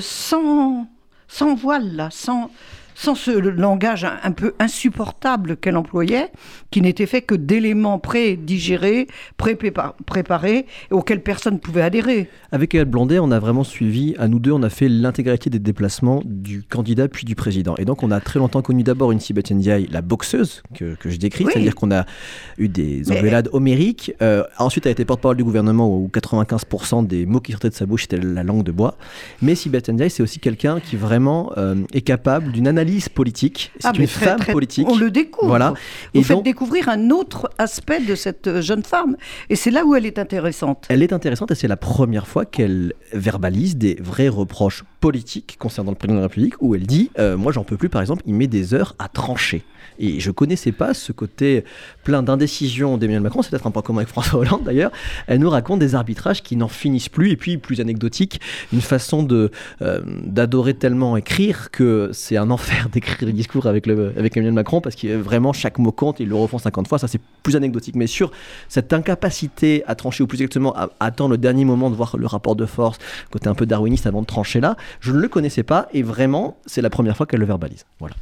sans, 0.00 0.88
sans 1.28 1.54
voile, 1.54 1.94
là, 1.94 2.08
sans, 2.10 2.50
sans 2.98 3.14
ce 3.14 3.30
langage 3.30 4.04
un, 4.04 4.32
peu 4.32 4.54
insupportable 4.58 5.56
qu'elle 5.56 5.76
employait, 5.76 6.32
qui 6.72 6.82
n'était 6.82 7.06
fait 7.06 7.22
que 7.22 7.36
d'éléments 7.36 8.00
pré-digérés, 8.00 9.06
pré-préparés, 9.36 10.66
auxquels 10.90 11.22
personne 11.22 11.54
ne 11.54 11.58
pouvait 11.60 11.82
adhérer. 11.82 12.28
Avec 12.50 12.72
Gaël 12.72 12.86
Blondet, 12.86 13.20
on 13.20 13.30
a 13.30 13.38
vraiment 13.38 13.62
suivi, 13.62 14.16
à 14.18 14.26
nous 14.26 14.40
deux, 14.40 14.50
on 14.50 14.64
a 14.64 14.68
fait 14.68 14.88
l'intégralité 14.88 15.48
des 15.48 15.60
déplacements 15.60 16.22
du 16.24 16.64
candidat 16.64 17.06
puis 17.06 17.24
du 17.24 17.36
président. 17.36 17.76
Et 17.78 17.84
donc, 17.84 18.02
on 18.02 18.10
a 18.10 18.18
très 18.18 18.40
longtemps 18.40 18.62
connu 18.62 18.82
d'abord 18.82 19.12
une 19.12 19.20
Sibeth 19.20 19.52
Ndiaye, 19.52 19.86
la 19.92 20.02
boxeuse, 20.02 20.64
que, 20.74 20.96
que 20.96 21.08
je 21.08 21.18
décris, 21.18 21.44
Oui. 21.44 21.52
c'est-à-dire 21.52 21.76
qu'on 21.76 21.92
a 21.92 22.04
eu 22.58 22.66
des 22.68 23.12
engueulades 23.12 23.48
homériques. 23.52 24.12
Euh, 24.22 24.42
ensuite, 24.58 24.86
elle 24.86 24.90
a 24.90 24.92
été 24.92 25.04
porte-parole 25.04 25.36
du 25.36 25.44
gouvernement 25.44 25.88
où 25.88 26.10
95% 26.12 27.06
des 27.06 27.26
mots 27.26 27.38
qui 27.40 27.52
sortaient 27.52 27.70
de 27.70 27.74
sa 27.74 27.86
bouche 27.86 28.04
étaient 28.04 28.18
la 28.18 28.42
langue 28.42 28.64
de 28.64 28.72
bois. 28.72 28.96
Mais 29.40 29.54
Sibeth 29.54 29.88
Ndiaye, 29.88 30.10
c'est 30.10 30.24
aussi 30.24 30.40
quelqu'un 30.40 30.80
qui 30.80 30.96
vraiment 30.96 31.52
euh, 31.58 31.76
est 31.92 32.00
capable 32.00 32.50
d'une 32.50 32.66
analyse 32.66 32.87
politique. 33.12 33.72
C'est 33.80 33.88
Ah, 33.88 33.92
une 33.94 34.06
très, 34.06 34.26
femme 34.26 34.38
très- 34.38 34.52
politique. 34.52 34.86
On 34.90 34.96
le 34.96 35.10
découvre. 35.10 35.48
Voilà. 35.48 35.74
Vous 36.14 36.20
Et 36.20 36.22
faites 36.22 36.36
donc- 36.36 36.44
découvrir 36.44 36.88
un 36.88 37.10
autre 37.10 37.50
aspect 37.58 38.00
de 38.00 38.14
cette 38.14 38.46
euh, 38.46 38.62
jeune 38.62 38.82
femme. 38.82 39.16
Et 39.50 39.56
c'est 39.56 39.70
là 39.70 39.84
où 39.84 39.94
elle 39.94 40.06
est 40.06 40.18
intéressante. 40.18 40.86
Elle 40.88 41.02
est 41.02 41.12
intéressante 41.12 41.50
et 41.50 41.54
c'est 41.54 41.68
la 41.68 41.76
première 41.76 42.26
fois 42.26 42.44
qu'elle 42.44 42.94
verbalise 43.12 43.76
des 43.76 43.96
vrais 44.00 44.28
reproches 44.28 44.84
politiques 45.00 45.56
concernant 45.58 45.92
le 45.92 45.96
président 45.96 46.16
de 46.16 46.20
la 46.20 46.26
République 46.26 46.54
où 46.60 46.74
elle 46.74 46.86
dit 46.86 47.10
euh, 47.18 47.36
Moi, 47.36 47.52
j'en 47.52 47.64
peux 47.64 47.76
plus, 47.76 47.88
par 47.88 48.00
exemple, 48.00 48.22
il 48.26 48.34
met 48.34 48.46
des 48.46 48.74
heures 48.74 48.94
à 48.98 49.08
trancher. 49.08 49.64
Et 50.00 50.20
je 50.20 50.30
connaissais 50.30 50.72
pas 50.72 50.94
ce 50.94 51.12
côté 51.12 51.64
plein 52.04 52.22
d'indécision 52.22 52.96
d'Emmanuel 52.98 53.22
Macron, 53.22 53.42
c'est 53.42 53.50
peut-être 53.50 53.66
un 53.66 53.70
point 53.70 53.82
commun 53.82 53.98
avec 53.98 54.08
François 54.08 54.40
Hollande 54.40 54.62
d'ailleurs. 54.64 54.92
Elle 55.26 55.40
nous 55.40 55.50
raconte 55.50 55.80
des 55.80 55.94
arbitrages 55.94 56.42
qui 56.42 56.56
n'en 56.56 56.68
finissent 56.68 57.08
plus 57.08 57.30
et 57.30 57.36
puis, 57.36 57.58
plus 57.58 57.80
anecdotique, 57.80 58.40
une 58.72 58.80
façon 58.80 59.22
de 59.22 59.50
euh, 59.82 60.00
d'adorer 60.24 60.74
tellement 60.74 61.16
écrire 61.16 61.70
que 61.70 62.10
c'est 62.12 62.36
un 62.36 62.50
enfer 62.50 62.88
d'écrire 62.92 63.26
des 63.26 63.32
discours 63.32 63.66
avec, 63.66 63.88
avec 63.88 64.36
Emmanuel 64.36 64.54
Macron 64.54 64.80
parce 64.80 64.96
que 64.96 65.16
vraiment 65.16 65.52
chaque 65.52 65.78
mot 65.78 65.92
compte, 65.92 66.20
il 66.20 66.28
le 66.28 66.34
refont 66.34 66.58
50 66.58 66.88
fois, 66.88 66.98
ça 66.98 67.08
c'est 67.08 67.20
plus 67.42 67.56
anecdotique. 67.56 67.96
Mais 67.96 68.06
sur 68.06 68.30
cette 68.68 68.92
incapacité 68.92 69.82
à 69.86 69.94
trancher, 69.94 70.22
ou 70.22 70.26
plus 70.26 70.40
exactement 70.40 70.74
à, 70.74 70.90
à 71.00 71.06
attendre 71.06 71.30
le 71.30 71.38
dernier 71.38 71.64
moment 71.64 71.90
de 71.90 71.96
voir 71.96 72.16
le 72.16 72.26
rapport 72.26 72.56
de 72.56 72.66
force, 72.66 72.98
côté 73.30 73.48
un 73.48 73.54
peu 73.54 73.66
darwiniste 73.66 74.06
avant 74.06 74.20
de 74.20 74.26
trancher 74.26 74.60
là, 74.60 74.76
je 75.00 75.12
ne 75.12 75.18
le 75.18 75.28
connaissais 75.28 75.62
pas 75.62 75.88
et 75.92 76.02
vraiment 76.02 76.56
c'est 76.66 76.82
la 76.82 76.90
première 76.90 77.16
fois 77.16 77.26
qu'elle 77.26 77.40
le 77.40 77.46
verbalise. 77.46 77.84
Voilà. 78.00 78.14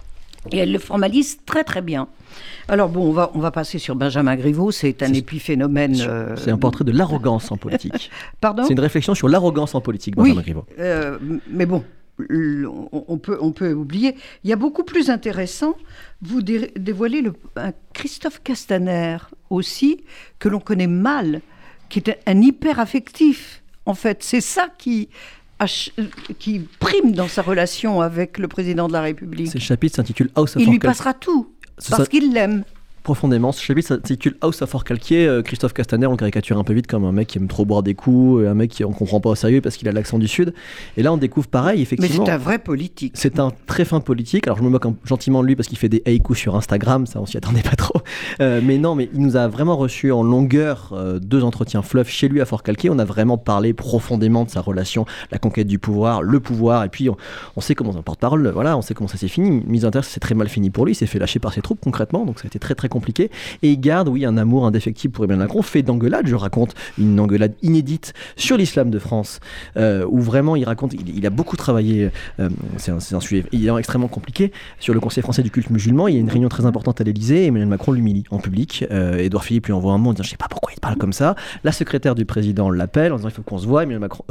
Et 0.52 0.58
elle 0.58 0.70
le 0.70 0.78
formalise 0.78 1.38
très 1.44 1.64
très 1.64 1.82
bien. 1.82 2.06
Alors 2.68 2.88
bon, 2.88 3.08
on 3.08 3.12
va, 3.12 3.32
on 3.34 3.40
va 3.40 3.50
passer 3.50 3.78
sur 3.80 3.96
Benjamin 3.96 4.36
Griveaux. 4.36 4.70
C'est 4.70 5.02
un 5.02 5.12
épiphénomène. 5.12 5.96
euh, 6.00 6.36
C'est 6.36 6.52
un 6.52 6.58
portrait 6.58 6.84
de 6.84 6.92
l'arrogance 6.92 7.50
en 7.50 7.56
politique. 7.56 8.10
Pardon 8.40 8.62
c'est 8.64 8.72
une 8.72 8.78
réflexion 8.80 9.14
sur 9.16 9.28
l'arrogance 9.28 9.74
en 9.74 9.80
politique, 9.80 10.14
Oui. 10.16 10.28
Benjamin 10.28 10.42
Griveaux. 10.42 10.64
Euh, 10.78 11.18
mais 11.50 11.66
bon, 11.66 11.82
on, 12.28 13.18
peut, 13.18 13.38
on 13.40 13.52
peut 13.52 13.72
oublier. 13.72 14.14
Il 14.44 14.50
y 14.50 14.52
a 14.52 14.56
beaucoup 14.56 14.84
plus 14.84 15.10
intéressant, 15.10 15.76
vous 16.22 16.42
dé- 16.42 16.72
dévoilez 16.76 17.22
le, 17.22 17.32
un 17.56 17.72
Christophe 17.92 18.40
Castaner 18.42 19.16
aussi, 19.50 20.02
que 20.38 20.48
l'on 20.48 20.60
connaît 20.60 20.86
mal, 20.86 21.40
qui 21.88 21.98
est 22.00 22.18
un 22.26 22.40
hyper 22.40 22.80
affectif. 22.80 23.62
En 23.84 23.94
fait, 23.94 24.22
c'est 24.22 24.40
ça 24.40 24.68
qui, 24.78 25.08
qui 26.38 26.60
prime 26.78 27.12
dans 27.12 27.28
sa 27.28 27.42
relation 27.42 28.00
avec 28.00 28.38
le 28.38 28.48
président 28.48 28.88
de 28.88 28.92
la 28.92 29.00
République. 29.00 29.50
Ce 29.50 29.58
chapitre 29.58 29.96
s'intitule 29.96 30.30
House 30.34 30.56
of 30.56 30.62
Il 30.62 30.68
lui 30.68 30.78
passera 30.78 31.14
tout, 31.14 31.52
Ce 31.78 31.90
parce 31.90 32.08
qu'il 32.08 32.32
l'aime. 32.32 32.64
Profondément. 33.06 33.52
Ce 33.52 33.62
chapitre 33.62 33.86
s'intitule 33.86 34.36
House 34.40 34.62
of 34.62 34.74
Orcalquier. 34.74 35.28
Euh, 35.28 35.40
Christophe 35.40 35.72
Castaner, 35.72 36.08
on 36.08 36.16
caricature 36.16 36.58
un 36.58 36.64
peu 36.64 36.72
vite 36.72 36.88
comme 36.88 37.04
un 37.04 37.12
mec 37.12 37.28
qui 37.28 37.38
aime 37.38 37.46
trop 37.46 37.64
boire 37.64 37.84
des 37.84 37.94
coups, 37.94 38.42
et 38.42 38.48
un 38.48 38.54
mec 38.54 38.72
qui 38.72 38.84
on 38.84 38.90
comprend 38.90 39.20
pas 39.20 39.30
au 39.30 39.36
sérieux 39.36 39.60
parce 39.60 39.76
qu'il 39.76 39.86
a 39.88 39.92
l'accent 39.92 40.18
du 40.18 40.26
Sud. 40.26 40.52
Et 40.96 41.04
là, 41.04 41.12
on 41.12 41.16
découvre 41.16 41.46
pareil, 41.46 41.76
Mais 41.76 41.82
effectivement. 41.82 42.26
c'est 42.26 42.32
un 42.32 42.36
vrai 42.36 42.58
politique. 42.58 43.12
C'est 43.14 43.38
un 43.38 43.52
très 43.66 43.84
fin 43.84 44.00
politique. 44.00 44.48
Alors 44.48 44.58
je 44.58 44.64
me 44.64 44.70
moque 44.70 44.86
gentiment 45.04 45.40
de 45.40 45.46
lui 45.46 45.54
parce 45.54 45.68
qu'il 45.68 45.78
fait 45.78 45.88
des 45.88 46.02
haïkus 46.04 46.36
sur 46.36 46.56
Instagram, 46.56 47.06
ça 47.06 47.20
on 47.20 47.26
s'y 47.26 47.36
attendait 47.36 47.62
pas 47.62 47.76
trop. 47.76 48.00
Euh, 48.40 48.60
mais 48.62 48.76
non, 48.76 48.94
mais 48.94 49.08
il 49.14 49.20
nous 49.20 49.36
a 49.36 49.48
vraiment 49.48 49.76
reçu 49.76 50.12
en 50.12 50.22
longueur 50.22 50.90
euh, 50.92 51.18
deux 51.18 51.42
entretiens 51.44 51.82
fluff 51.82 52.08
chez 52.08 52.28
lui 52.28 52.40
à 52.40 52.44
Fort 52.44 52.62
Calquier. 52.62 52.90
On 52.90 52.98
a 52.98 53.04
vraiment 53.04 53.38
parlé 53.38 53.72
profondément 53.72 54.44
de 54.44 54.50
sa 54.50 54.60
relation, 54.60 55.06
la 55.30 55.38
conquête 55.38 55.66
du 55.66 55.78
pouvoir, 55.78 56.22
le 56.22 56.40
pouvoir, 56.40 56.84
et 56.84 56.88
puis 56.88 57.08
on, 57.08 57.16
on 57.56 57.60
sait 57.60 57.74
comment 57.74 57.96
un 57.96 58.02
porte-parole, 58.02 58.48
voilà, 58.48 58.76
on 58.76 58.82
sait 58.82 58.94
comment 58.94 59.08
ça 59.08 59.16
s'est 59.16 59.28
fini. 59.28 59.62
Mise 59.66 59.84
en 59.84 59.90
terre, 59.90 60.04
c'est 60.04 60.20
très 60.20 60.34
mal 60.34 60.48
fini 60.48 60.70
pour 60.70 60.84
lui. 60.84 60.92
Il 60.92 60.96
s'est 60.96 61.06
fait 61.06 61.18
lâcher 61.18 61.38
par 61.38 61.52
ses 61.52 61.62
troupes 61.62 61.80
concrètement, 61.80 62.24
donc 62.24 62.40
ça 62.40 62.44
a 62.44 62.48
été 62.48 62.58
très 62.58 62.74
très 62.74 62.88
compliqué. 62.88 62.95
Et 63.62 63.70
il 63.70 63.80
garde, 63.80 64.08
oui, 64.08 64.24
un 64.24 64.36
amour 64.36 64.66
indéfectible 64.66 65.12
pour 65.12 65.24
Emmanuel 65.24 65.46
Macron, 65.46 65.62
fait 65.62 65.82
d'engueulade. 65.82 66.26
Je 66.26 66.34
raconte 66.34 66.74
une 66.98 67.18
engueulade 67.20 67.54
inédite 67.62 68.12
sur 68.36 68.56
l'islam 68.56 68.90
de 68.90 68.98
France, 68.98 69.40
euh, 69.76 70.06
où 70.08 70.20
vraiment 70.20 70.56
il 70.56 70.64
raconte, 70.64 70.94
il, 70.94 71.26
a 71.26 71.30
beaucoup 71.30 71.56
travaillé. 71.56 72.10
euh, 72.40 72.48
c'est 72.76 72.90
un, 72.90 72.96
un 72.96 73.20
sujet 73.20 73.44
extrêmement 73.78 74.08
compliqué 74.08 74.52
sur 74.78 74.94
le 74.94 75.00
Conseil 75.00 75.22
français 75.22 75.42
du 75.42 75.50
culte 75.50 75.70
musulman. 75.70 76.08
Il 76.08 76.14
y 76.14 76.16
a 76.18 76.20
une 76.20 76.30
réunion 76.30 76.48
très 76.48 76.66
importante 76.66 77.00
à 77.00 77.04
l'Élysée. 77.04 77.46
Emmanuel 77.46 77.68
Macron 77.68 77.92
l'humilie 77.92 78.24
en 78.30 78.38
public. 78.38 78.84
Euh, 78.90 79.18
Édouard 79.18 79.44
Philippe 79.44 79.66
lui 79.66 79.72
envoie 79.72 79.92
un 79.92 79.98
mot 79.98 80.10
en 80.10 80.12
disant 80.12 80.24
Je 80.24 80.30
sais 80.30 80.36
pas 80.36 80.48
pourquoi 80.48 80.72
il 80.74 80.80
parle 80.80 80.96
comme 80.96 81.12
ça. 81.12 81.34
La 81.64 81.72
secrétaire 81.72 82.14
du 82.14 82.24
président 82.24 82.70
l'appelle 82.70 83.12
en 83.12 83.16
disant 83.16 83.28
Il 83.28 83.34
faut 83.34 83.42
qu'on 83.42 83.58
se 83.58 83.66
voit. 83.66 83.82
Emmanuel 83.82 84.00
Macron, 84.00 84.24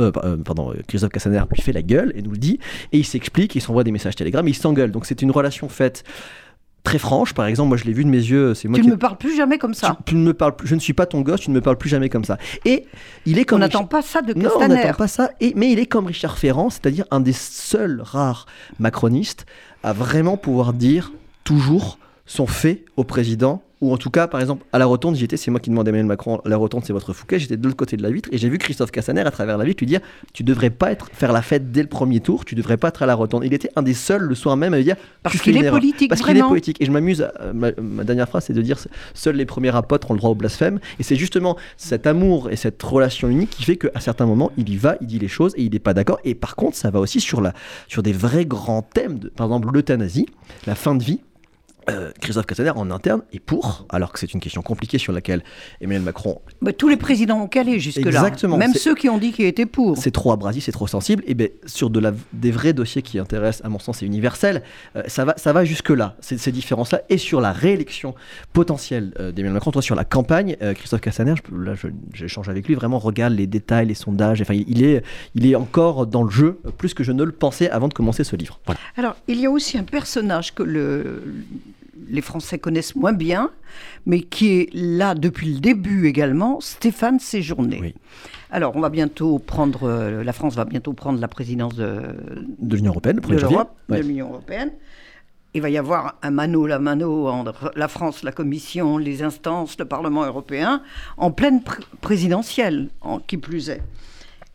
pardon, 0.43 0.73
Christophe 0.87 1.11
Castaner 1.11 1.41
lui 1.51 1.61
fait 1.61 1.73
la 1.73 1.81
gueule 1.81 2.11
et 2.15 2.21
nous 2.21 2.31
le 2.31 2.37
dit. 2.37 2.59
Et 2.91 2.99
il 2.99 3.05
s'explique, 3.05 3.55
il 3.55 3.61
s'envoie 3.61 3.83
des 3.83 3.91
messages 3.91 4.15
Telegram, 4.15 4.47
il 4.47 4.55
s'engueule. 4.55 4.91
Donc 4.91 5.05
c'est 5.05 5.21
une 5.21 5.31
relation 5.31 5.69
faite 5.69 6.03
très 6.85 6.99
franche. 6.99 7.33
Par 7.33 7.45
exemple, 7.47 7.67
moi 7.67 7.77
je 7.77 7.83
l'ai 7.83 7.91
vu 7.91 8.05
de 8.05 8.09
mes 8.09 8.17
yeux. 8.17 8.53
C'est 8.53 8.69
moi 8.69 8.77
tu 8.77 8.83
qui 8.83 8.87
ne 8.87 8.93
me 8.93 8.97
parles 8.97 9.17
plus 9.17 9.35
jamais 9.35 9.57
comme 9.57 9.73
ça. 9.73 9.97
Tu, 10.05 10.15
ne 10.15 10.23
me 10.23 10.33
parles 10.33 10.55
plus, 10.55 10.67
je 10.67 10.75
ne 10.75 10.79
suis 10.79 10.93
pas 10.93 11.05
ton 11.05 11.19
gosse, 11.19 11.41
tu 11.41 11.49
ne 11.49 11.55
me 11.55 11.61
parles 11.61 11.77
plus 11.77 11.89
jamais 11.89 12.07
comme 12.07 12.23
ça. 12.23 12.37
Et 12.63 12.85
il 13.25 13.37
est 13.37 13.43
comme 13.43 13.57
on 13.57 13.59
n'attend 13.59 13.85
pas 13.85 14.01
ça 14.01 14.21
de 14.21 14.33
non, 14.33 14.49
on 14.55 14.59
Castaner. 14.59 14.75
n'attend 14.75 14.97
pas 14.97 15.07
ça. 15.09 15.31
Et, 15.41 15.51
mais 15.57 15.71
il 15.71 15.79
est 15.79 15.85
comme 15.85 16.05
Richard 16.05 16.37
Ferrand, 16.37 16.69
c'est-à-dire 16.69 17.05
un 17.11 17.19
des 17.19 17.33
seuls 17.33 18.01
rares 18.01 18.45
macronistes 18.79 19.45
à 19.83 19.91
vraiment 19.91 20.37
pouvoir 20.37 20.71
dire 20.71 21.11
toujours 21.43 21.99
son 22.25 22.47
fait 22.47 22.83
au 22.97 23.03
président 23.03 23.61
ou 23.81 23.93
en 23.93 23.97
tout 23.97 24.09
cas, 24.09 24.27
par 24.27 24.39
exemple, 24.39 24.65
à 24.71 24.79
la 24.79 24.85
rotonde, 24.85 25.15
j'étais, 25.15 25.35
c'est 25.35 25.51
moi 25.51 25.59
qui 25.59 25.69
demandais 25.69 25.89
à 25.89 25.91
Emmanuel 25.91 26.07
Macron, 26.07 26.39
la 26.45 26.55
rotonde, 26.55 26.83
c'est 26.85 26.93
votre 26.93 27.11
Fouquet, 27.11 27.39
j'étais 27.39 27.57
de 27.57 27.63
l'autre 27.63 27.75
côté 27.75 27.97
de 27.97 28.03
la 28.03 28.09
vitre 28.09 28.29
et 28.31 28.37
j'ai 28.37 28.47
vu 28.47 28.57
Christophe 28.57 28.89
Cassaner 28.89 29.21
à 29.21 29.31
travers 29.31 29.57
la 29.57 29.65
vitre 29.65 29.81
lui 29.81 29.85
dire 29.85 29.99
Tu 30.33 30.43
devrais 30.43 30.69
pas 30.69 30.91
être, 30.93 31.09
faire 31.11 31.33
la 31.33 31.41
fête 31.41 31.71
dès 31.73 31.81
le 31.83 31.89
premier 31.89 32.21
tour, 32.21 32.45
tu 32.45 32.55
devrais 32.55 32.77
pas 32.77 32.87
être 32.87 33.03
à 33.03 33.05
la 33.05 33.13
rotonde. 33.13 33.43
Il 33.43 33.53
était 33.53 33.69
un 33.75 33.83
des 33.83 33.93
seuls 33.93 34.21
le 34.23 34.33
soir 34.33 34.55
même 34.55 34.73
à 34.73 34.77
lui 34.77 34.85
dire 34.85 34.95
Parce 35.23 35.39
qu'il 35.41 35.57
est 35.57 35.69
politique, 35.69 36.09
Parce 36.09 36.21
qu'il 36.21 36.35
est 36.37 36.41
politique. 36.41 36.81
Et 36.81 36.85
je 36.85 36.91
m'amuse, 36.91 37.21
à- 37.21 37.33
ma, 37.53 37.71
ma 37.79 38.05
dernière 38.05 38.29
phrase, 38.29 38.45
c'est 38.45 38.53
de 38.53 38.61
dire 38.61 38.79
Seuls 39.13 39.35
les 39.35 39.45
premiers 39.45 39.75
apôtres 39.75 40.09
ont 40.09 40.13
le 40.13 40.19
droit 40.19 40.31
au 40.31 40.35
blasphème. 40.35 40.79
Et 40.99 41.03
c'est 41.03 41.17
justement 41.17 41.57
cet 41.75 42.07
amour 42.07 42.49
et 42.49 42.55
cette 42.55 42.81
relation 42.81 43.27
unique 43.27 43.49
qui 43.51 43.63
fait 43.65 43.75
qu'à 43.75 43.99
certains 43.99 44.25
moments, 44.25 44.51
il 44.57 44.69
y 44.69 44.77
va, 44.77 44.95
il 45.01 45.07
dit 45.07 45.19
les 45.19 45.27
choses 45.27 45.53
et 45.57 45.63
il 45.63 45.73
n'est 45.73 45.79
pas 45.79 45.93
d'accord. 45.93 46.19
Et 46.23 46.33
par 46.33 46.55
contre, 46.55 46.77
ça 46.77 46.89
va 46.91 46.99
aussi 47.01 47.19
sur, 47.19 47.41
la, 47.41 47.53
sur 47.89 48.01
des 48.03 48.13
vrais 48.13 48.45
grands 48.45 48.81
thèmes, 48.83 49.19
de, 49.19 49.27
par 49.27 49.47
exemple 49.47 49.67
l'euthanasie, 49.73 50.27
la 50.65 50.75
fin 50.75 50.95
de 50.95 51.03
vie. 51.03 51.19
Euh, 51.89 52.11
Christophe 52.19 52.45
Castaner 52.47 52.71
en 52.75 52.89
interne 52.89 53.21
est 53.31 53.39
pour, 53.39 53.85
alors 53.89 54.11
que 54.11 54.19
c'est 54.19 54.33
une 54.33 54.39
question 54.39 54.61
compliquée 54.63 54.97
sur 54.97 55.13
laquelle 55.13 55.43
Emmanuel 55.81 56.01
Macron 56.01 56.41
Bah, 56.61 56.73
tous 56.73 56.87
les 56.87 56.97
présidents 56.97 57.41
ont 57.41 57.47
calé 57.47 57.79
jusque-là. 57.79 58.07
Exactement, 58.07 58.57
Même 58.57 58.73
ceux 58.73 58.95
qui 58.95 59.07
ont 59.07 59.17
dit 59.19 59.31
qu'ils 59.31 59.45
étaient 59.45 59.65
pour. 59.67 59.95
c'est 59.97 60.11
trop 60.11 60.31
abrasif, 60.31 60.63
c'est 60.63 60.71
trop 60.71 60.87
sensible, 60.87 61.23
et 61.27 61.33
bien 61.35 61.47
sur 61.65 61.89
de 61.91 61.99
la, 61.99 62.11
des 62.33 62.49
vrais 62.51 62.73
dossiers 62.73 63.01
qui 63.03 63.19
intéressent, 63.19 63.63
à 63.65 63.69
mon 63.69 63.77
sens, 63.79 63.99
c'est 63.99 64.05
universel, 64.07 64.63
euh, 64.95 65.03
ça, 65.07 65.25
va, 65.25 65.33
ça 65.37 65.53
va 65.53 65.63
jusque-là, 65.65 66.15
ces, 66.21 66.37
ces 66.39 66.51
différences-là, 66.51 67.01
et 67.09 67.17
sur 67.19 67.39
la 67.39 67.51
réélection 67.51 68.15
potentielle 68.53 69.13
euh, 69.19 69.31
d'Emmanuel 69.31 69.53
Macron, 69.53 69.71
toi 69.71 69.81
sur 69.81 69.95
la 69.95 70.05
campagne, 70.05 70.55
Christophe 70.75 71.01
Castaner, 71.01 71.33
je 71.35 71.55
là 71.63 71.73
j'échange 72.13 72.49
avec 72.49 72.67
lui, 72.67 72.73
vraiment 72.75 72.97
regarde 72.99 73.33
les 73.33 73.47
détails, 73.47 73.85
les 73.87 73.93
sondages, 73.93 74.41
enfin 74.41 74.53
il 74.55 74.83
est, 74.83 75.03
il 75.35 75.45
est 75.45 75.55
encore 75.55 76.07
dans 76.07 76.23
le 76.23 76.29
jeu, 76.31 76.59
plus 76.77 76.93
que 76.93 77.03
je 77.03 77.11
ne 77.11 77.23
le 77.23 77.31
pensais 77.31 77.69
avant 77.69 77.87
de 77.87 77.93
commencer 77.93 78.23
ce 78.23 78.35
livre. 78.35 78.59
Voilà. 78.65 78.79
Alors, 78.97 79.15
il 79.27 79.39
y 79.39 79.45
a 79.45 79.51
aussi 79.51 79.77
un 79.77 79.83
personnage 79.83 80.53
que 80.55 80.63
le- 80.63 81.21
les 82.07 82.21
Français 82.21 82.57
connaissent 82.59 82.95
moins 82.95 83.13
bien, 83.13 83.51
mais 84.05 84.21
qui 84.21 84.51
est 84.59 84.69
là 84.73 85.15
depuis 85.15 85.53
le 85.53 85.59
début 85.59 86.07
également, 86.07 86.59
Stéphane 86.61 87.19
Séjourné. 87.19 87.79
Oui. 87.81 87.95
Alors, 88.51 88.75
on 88.75 88.79
va 88.79 88.89
bientôt 88.89 89.39
prendre, 89.39 89.83
euh, 89.89 90.23
la 90.23 90.33
France 90.33 90.55
va 90.55 90.65
bientôt 90.65 90.93
prendre 90.93 91.19
la 91.19 91.27
présidence 91.27 91.75
de, 91.75 92.01
De 92.59 92.75
l'Union 92.75 92.91
Européenne, 92.91 93.17
le 93.17 93.21
de 93.21 93.27
1er 93.27 93.39
janvier. 93.39 93.55
l'Europe, 93.57 93.75
Ouais. 93.89 94.01
de 94.01 94.07
l'Union 94.07 94.29
européenne. 94.29 94.71
Il 95.53 95.61
va 95.61 95.69
y 95.69 95.77
avoir 95.77 96.15
un 96.21 96.31
mano 96.31 96.65
la 96.67 96.79
mano 96.79 97.27
entre 97.27 97.71
la 97.77 97.87
France, 97.87 98.23
la 98.23 98.31
Commission, 98.33 98.97
les 98.97 99.23
instances, 99.23 99.77
le 99.79 99.85
Parlement 99.85 100.25
européen, 100.25 100.81
en 101.17 101.31
pleine 101.31 101.59
pr- 101.59 101.79
présidentielle, 102.01 102.89
en, 103.01 103.19
qui 103.19 103.37
plus 103.37 103.69
est. 103.69 103.81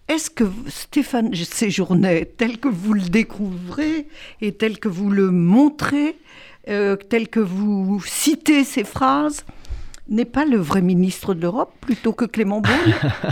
Est-ce 0.09 0.29
que 0.29 0.45
Stéphane 0.67 1.33
Séjourné, 1.35 2.27
tel 2.37 2.59
que 2.59 2.69
vous 2.69 2.95
le 2.95 3.03
découvrez 3.03 4.09
et 4.41 4.53
tel 4.53 4.79
que 4.79 4.89
vous 4.89 5.09
le 5.11 5.31
montrez, 5.31 6.17
euh, 6.69 6.97
que 7.29 7.41
vous 7.41 8.03
citez 8.07 8.65
ces 8.65 8.85
phrases, 8.85 9.45
n'est 10.11 10.25
pas 10.25 10.45
le 10.45 10.57
vrai 10.59 10.83
ministre 10.83 11.35
de 11.35 11.41
l'Europe 11.43 11.73
plutôt 11.81 12.13
que 12.13 12.25
Clément 12.25 12.61
Beaune 12.61 12.73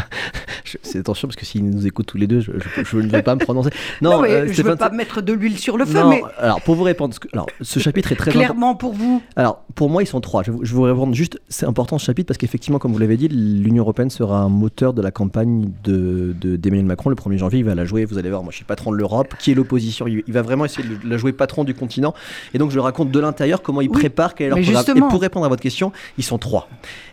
C'est 0.83 0.99
attention 0.99 1.29
parce 1.29 1.37
que 1.37 1.47
s'ils 1.47 1.65
nous 1.65 1.87
écoutent 1.87 2.07
tous 2.07 2.19
les 2.19 2.27
deux, 2.27 2.41
je, 2.41 2.53
je- 2.77 2.85
je 2.85 2.97
ne 2.99 3.09
vais 3.09 3.23
pas 3.23 3.35
me 3.35 3.41
prononcer. 3.41 3.71
Non, 4.03 4.11
Non, 4.11 4.23
mais 4.23 4.31
euh, 4.33 4.53
je 4.53 4.63
ne 4.63 4.69
veux 4.69 4.77
pas 4.77 4.91
mettre 4.91 5.23
de 5.23 5.33
l'huile 5.33 5.59
sur 5.59 5.79
le 5.79 5.87
feu, 5.87 5.95
non, 5.99 6.11
mais 6.11 6.23
alors 6.39 6.61
pour 6.61 6.75
vous 6.75 6.83
répondre, 6.83 7.15
alors, 7.33 7.47
ce 7.63 7.79
chapitre 7.79 8.13
est 8.13 8.17
très 8.17 8.31
important. 8.31 8.45
clairement 8.47 8.75
pour 8.75 8.93
vous. 8.93 9.23
Alors, 9.35 9.65
pour 9.75 9.89
moi, 9.89 10.03
ils 10.03 10.07
sont 10.07 10.21
trois. 10.21 10.43
Je 10.43 10.51
vais 10.51 10.57
vous- 10.59 10.65
je 10.65 10.75
vous 10.75 10.83
répondre 10.83 11.15
juste, 11.15 11.41
c'est 11.49 11.65
important 11.67 11.99
ce 11.99 12.05
chapitre 12.05 12.27
parce 12.29 12.37
qu'effectivement, 12.39 12.79
comme 12.79 12.93
vous 12.93 12.99
l'avez 12.99 13.17
dit, 13.17 13.29
l'Union 13.29 13.83
Européenne 13.83 14.11
sera 14.11 14.41
un 14.41 14.49
moteur 14.51 14.93
de 14.93 15.01
la 15.01 15.11
campagne 15.11 15.71
de, 15.85 16.35
de- 16.39 16.57
d'Emmanuel 16.57 16.85
Macron. 16.87 17.09
Le 17.11 17.17
1er 17.17 17.39
janvier, 17.39 17.61
il 17.61 17.65
va 17.65 17.75
la 17.75 17.87
jouer, 17.87 18.05
vous 18.05 18.19
allez 18.19 18.29
voir, 18.29 18.43
moi 18.43 18.51
je 18.53 18.57
suis 18.57 18.65
patron 18.67 18.93
de 18.93 18.97
l'Europe, 18.97 19.35
qui 19.39 19.53
est 19.53 19.55
l'opposition? 19.55 20.07
Il, 20.07 20.23
il 20.27 20.33
va 20.35 20.43
vraiment 20.43 20.67
essayer 20.67 20.87
de 20.87 21.09
la 21.09 21.17
jouer 21.17 21.33
patron 21.33 21.65
du 21.65 21.73
continent. 21.75 22.13
Et 22.53 22.59
donc, 22.59 22.71
je 22.73 22.79
raconte 22.79 23.11
de 23.11 23.19
l'intérieur 23.21 23.63
comment 23.63 23.81
il 23.81 23.89
Oui, 23.89 23.95
prépare, 23.99 24.35
quel 24.35 24.47
est 24.47 24.51
leur 24.51 24.59
mais 24.59 24.65
programme. 24.65 24.85
justement. 24.85 25.09
Et 25.09 25.11
pour 25.11 25.21
répondre 25.23 25.47
à 25.47 25.49
votre 25.49 25.63
question, 25.63 25.93
ils 26.19 26.25
sont 26.25 26.39
trois. 26.39 26.68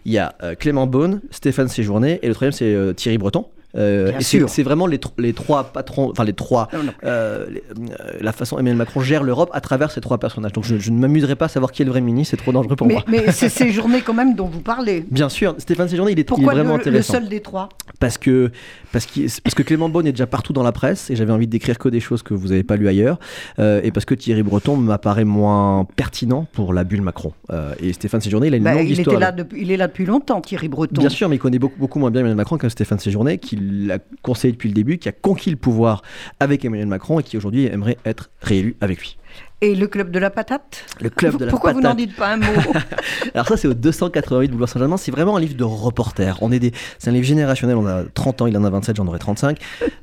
Il 0.06 0.12
y 0.12 0.18
a 0.18 0.36
euh, 0.44 0.56
Clément 0.56 0.88
Beaune, 0.88 1.22
Stéphane 1.32 1.68
Séjourné 1.68 2.20
et 2.22 2.28
le 2.28 2.34
troisième, 2.34 2.52
c'est 2.52 2.74
euh, 2.74 2.94
Thierry 2.94 3.18
Breton. 3.18 3.48
Euh, 3.76 4.12
c'est, 4.22 4.64
vraiment 4.64 4.88
les, 4.88 4.98
tr- 4.98 5.12
les 5.18 5.34
trois 5.34 5.66
patrons, 5.66 6.10
enfin 6.12 6.24
les 6.24 6.34
trois 6.34 6.70
Non, 6.74 6.84
non. 6.84 6.92
euh, 7.04 7.46
les- 7.50 7.64
euh, 7.80 8.12
la 8.22 8.32
façon 8.32 8.56
Emmanuel 8.58 8.78
Macron 8.78 9.02
gère 9.02 9.24
l'Europe 9.24 9.50
à 9.54 9.62
travers 9.62 9.92
ces 9.92 10.02
trois 10.02 10.18
personnages. 10.18 10.54
Donc 10.54 10.64
je, 10.64 10.78
je 10.78 10.92
ne 10.92 10.98
m'amuserai 10.98 11.36
pas 11.36 11.46
à 11.46 11.50
savoir 11.50 11.72
qui 11.72 11.82
est 11.82 11.86
le 11.86 11.92
vrai 11.92 12.02
ministre, 12.02 12.32
c'est 12.32 12.38
trop 12.44 12.52
dangereux 12.52 12.76
pour 12.76 12.88
mais, 12.88 12.94
moi. 12.96 13.04
mais 13.08 13.26
c'est 13.32 13.50
ces 13.50 13.72
journées 13.72 14.02
quand 14.02 14.14
même 14.14 14.36
dont 14.36 14.48
vous 14.48 14.62
parlez. 14.62 15.06
Bien 15.12 15.30
sûr, 15.30 15.56
Stéphane 15.58 15.90
Séjourné, 15.90 16.12
il 16.14 16.20
est, 16.20 16.22
il 16.22 16.22
est 16.22 16.24
Pourquoi 16.26 16.54
vraiment 16.54 16.72
le, 16.72 16.76
le 16.78 16.82
intéressant. 16.82 17.14
seul 17.14 17.28
des 17.30 17.42
trois? 17.42 17.70
Parce 18.00 18.18
que, 18.18 18.52
parce, 18.92 19.06
que 19.08 19.62
Clément 19.64 19.90
Beaune 19.90 20.08
est 20.08 20.12
déjà 20.12 20.28
partout 20.28 20.54
dans 20.54 20.64
la 20.64 20.72
presse 20.72 21.10
et 21.10 21.16
j'avais 21.16 21.32
envie 21.34 21.48
d'écrire 21.48 21.78
que 21.78 21.90
des 21.90 22.00
choses 22.00 22.24
que 22.24 22.34
vous 22.34 22.50
n'avez 22.50 22.64
pas 22.64 22.76
lues 22.78 22.88
ailleurs. 22.88 23.20
Euh, 23.60 23.82
et 23.84 23.92
parce 23.92 24.06
que 24.06 24.16
Thierry 24.16 24.44
Breton 24.44 24.78
m'apparaît 24.78 25.26
moins 25.26 25.86
pertinent 25.96 26.48
pour 26.54 26.74
la 26.74 26.84
bulle 26.84 27.02
Macron. 27.02 27.34
Et 27.82 27.94
Stéphane 27.94 28.22
Séjourné, 28.22 28.48
il 28.48 28.54
a 28.54 28.58
une 28.58 28.64
Bah, 28.64 28.74
longue 28.74 28.86
il, 28.90 28.92
histoire. 28.92 29.16
était 29.16 29.20
là 29.26 29.32
depuis, 29.32 29.62
il 29.62 29.72
est 29.72 29.78
là 29.78 29.88
depuis 29.88 30.06
longtemps, 30.06 30.42
Thierry 30.42 30.68
Breton. 30.68 31.00
Bien 31.00 31.10
sûr, 31.10 31.30
mais 31.30 31.36
il 31.36 31.40
connaît 31.40 31.60
beaucoup, 31.60 31.78
beaucoup 31.80 32.00
moins 32.00 32.12
bien 32.12 32.22
Emmanuel 32.22 32.38
Macron 32.38 32.58
que 32.58 32.70
Stéphane 32.70 33.00
Séjourné, 33.00 33.38
qui 33.38 33.56
l'a 33.88 34.00
conseillé 34.22 34.52
depuis 34.52 34.70
le 34.70 34.74
début, 34.74 34.98
qui 34.98 35.10
a 35.10 35.12
conquis 35.12 35.50
le 35.50 35.58
pouvoir 35.58 36.02
avec 36.40 36.66
Emmanuel 36.66 36.88
Macron 36.88 37.20
et 37.20 37.24
qui 37.24 37.38
aujourd'hui 37.38 37.66
aimerait 37.66 37.98
être 38.06 38.30
réélu 38.42 38.76
avec 38.82 39.00
lui. 39.00 39.18
Et 39.62 39.74
le 39.74 39.88
club 39.88 40.12
de 40.12 40.20
la 40.20 40.30
patate 40.30 40.84
Le 41.02 41.10
club 41.10 41.38
de 41.38 41.46
la 41.46 41.52
Pourquoi 41.52 41.72
vous 41.72 41.80
patate. 41.82 41.98
n'en 41.98 42.04
dites 42.06 42.16
pas 42.16 42.34
un 42.34 42.38
mot 42.38 42.46
Alors 43.34 43.48
ça 43.48 43.56
c'est 43.58 43.68
au 43.70 43.74
288 43.74 44.50
boulevard 44.50 44.68
Saint-Germain, 44.70 44.98
c'est 44.98 45.12
vraiment 45.12 45.38
un 45.38 45.40
livre 45.40 45.56
de 45.56 45.64
reporter. 45.64 46.38
On 46.42 46.52
est 46.52 46.60
des 46.60 46.72
c'est 47.00 47.10
un 47.10 47.14
livre 47.14 47.26
générationnel, 47.26 47.78
on 47.78 47.88
a 47.88 48.04
30 48.04 48.42
ans, 48.42 48.48
il 48.48 48.58
en 48.58 48.64
a 48.66 48.70
27, 48.70 48.98
j'en 48.98 49.08
aurai 49.08 49.18
35. 49.18 49.58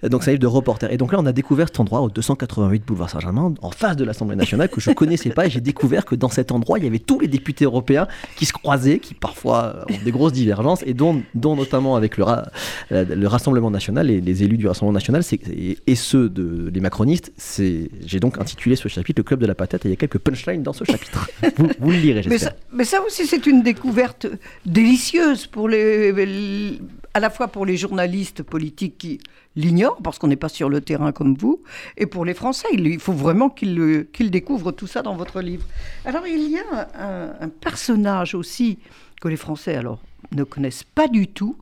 Euh, 0.04 0.09
Donc 0.09 0.23
c'est 0.25 0.30
un 0.30 0.32
livre 0.32 0.40
de 0.42 0.47
reporter. 0.47 0.90
Et 0.92 0.97
donc 0.97 1.12
là 1.12 1.18
on 1.21 1.26
a 1.26 1.32
découvert 1.32 1.66
cet 1.68 1.80
endroit 1.80 2.00
au 2.00 2.09
288 2.09 2.85
boulevard 2.87 3.11
Saint-Germain 3.11 3.52
en 3.61 3.71
face 3.71 3.97
de 3.97 4.04
l'Assemblée 4.04 4.37
nationale 4.37 4.68
que 4.71 4.80
je 4.80 4.90
connaissais 4.94 5.30
pas 5.30 5.47
et 5.47 5.50
j'ai 5.50 5.61
découvert 5.61 6.06
que 6.06 6.14
dans 6.14 6.30
cet 6.30 6.50
endroit, 6.50 6.78
il 6.78 6.85
y 6.85 6.88
avait 6.88 6.99
tous 6.99 7.21
les 7.21 7.28
députés 7.28 7.66
européens 7.66 8.09
qui 8.37 8.47
se 8.47 8.52
croisaient, 8.54 8.99
qui 9.00 9.12
parfois 9.14 9.85
ont 9.90 10.04
des 10.04 10.11
grosses 10.12 10.32
divergences 10.32 10.82
et 10.87 10.94
dont, 10.94 11.23
dont 11.35 11.56
notamment 11.56 11.94
avec 11.97 12.16
le, 12.16 12.25
ra- 12.25 12.47
la- 12.90 13.04
le 13.04 13.26
Rassemblement 13.28 13.71
national 13.71 14.11
et 14.11 14.21
les 14.23 14.42
élus 14.44 14.56
du 14.56 14.66
Rassemblement 14.66 14.94
national 14.94 15.23
et, 15.52 15.78
et 15.87 15.94
ceux 15.94 16.30
de 16.30 16.71
les 16.73 16.80
macronistes, 16.80 17.32
c'est 17.37 17.90
j'ai 18.06 18.18
donc 18.18 18.40
intitulé 18.40 18.76
ce 18.76 18.88
chapitre 18.88 19.21
le 19.21 19.25
club 19.25 19.41
de 19.42 19.46
la 19.46 19.54
patate 19.54 19.84
et 19.84 19.88
il 19.88 19.90
y 19.90 19.94
a 19.94 19.96
quelques 19.96 20.18
punchlines 20.18 20.62
dans 20.62 20.72
ce 20.72 20.84
chapitre. 20.84 21.28
vous, 21.56 21.68
vous 21.78 21.90
le 21.90 21.96
lirez, 21.99 22.22
mais 22.26 22.38
j'espère. 22.38 22.50
ça, 22.52 22.56
mais 22.72 22.84
ça 22.84 23.02
aussi, 23.02 23.26
c'est 23.26 23.46
une 23.46 23.62
découverte 23.62 24.26
délicieuse 24.64 25.46
pour 25.46 25.68
les, 25.68 26.12
les- 26.12 26.80
à 27.14 27.20
la 27.20 27.28
fois 27.28 27.49
pour 27.49 27.66
les 27.66 27.76
journalistes 27.76 28.42
politiques 28.42 28.96
qui 28.99 29.20
l'ignorent, 29.54 29.99
parce 30.02 30.18
qu'on 30.18 30.28
n'est 30.28 30.37
pas 30.37 30.49
sur 30.49 30.70
le 30.70 30.80
terrain 30.80 31.12
comme 31.12 31.34
vous, 31.37 31.62
et 31.99 32.06
pour 32.06 32.25
les 32.25 32.32
Français. 32.32 32.68
Il, 32.72 32.87
il 32.87 32.99
faut 33.00 33.12
vraiment 33.12 33.50
qu'ils 33.50 34.06
découvrent 34.30 34.72
tout 34.72 34.87
ça 34.87 35.02
dans 35.02 35.14
votre 35.14 35.42
livre. 35.42 35.66
Alors, 36.06 36.26
il 36.26 36.50
y 36.50 36.58
a 36.58 36.88
un, 36.99 37.34
un 37.44 37.49
personnage 37.49 38.34
aussi 38.34 38.78
que 39.20 39.28
les 39.28 39.37
Français, 39.37 39.75
alors, 39.76 40.00
ne 40.34 40.44
connaissent 40.44 40.84
pas 40.84 41.06
du 41.08 41.26
tout, 41.28 41.58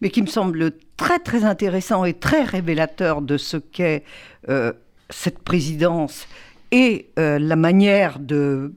mais 0.00 0.10
qui 0.10 0.20
me 0.22 0.26
semble 0.26 0.72
très, 0.96 1.20
très 1.20 1.44
intéressant 1.44 2.04
et 2.04 2.14
très 2.14 2.42
révélateur 2.42 3.22
de 3.22 3.36
ce 3.36 3.56
qu'est 3.56 4.02
euh, 4.48 4.72
cette 5.10 5.38
présidence 5.38 6.26
et 6.70 7.10
euh, 7.18 7.38
la 7.38 7.56
manière 7.56 8.18
de 8.18 8.74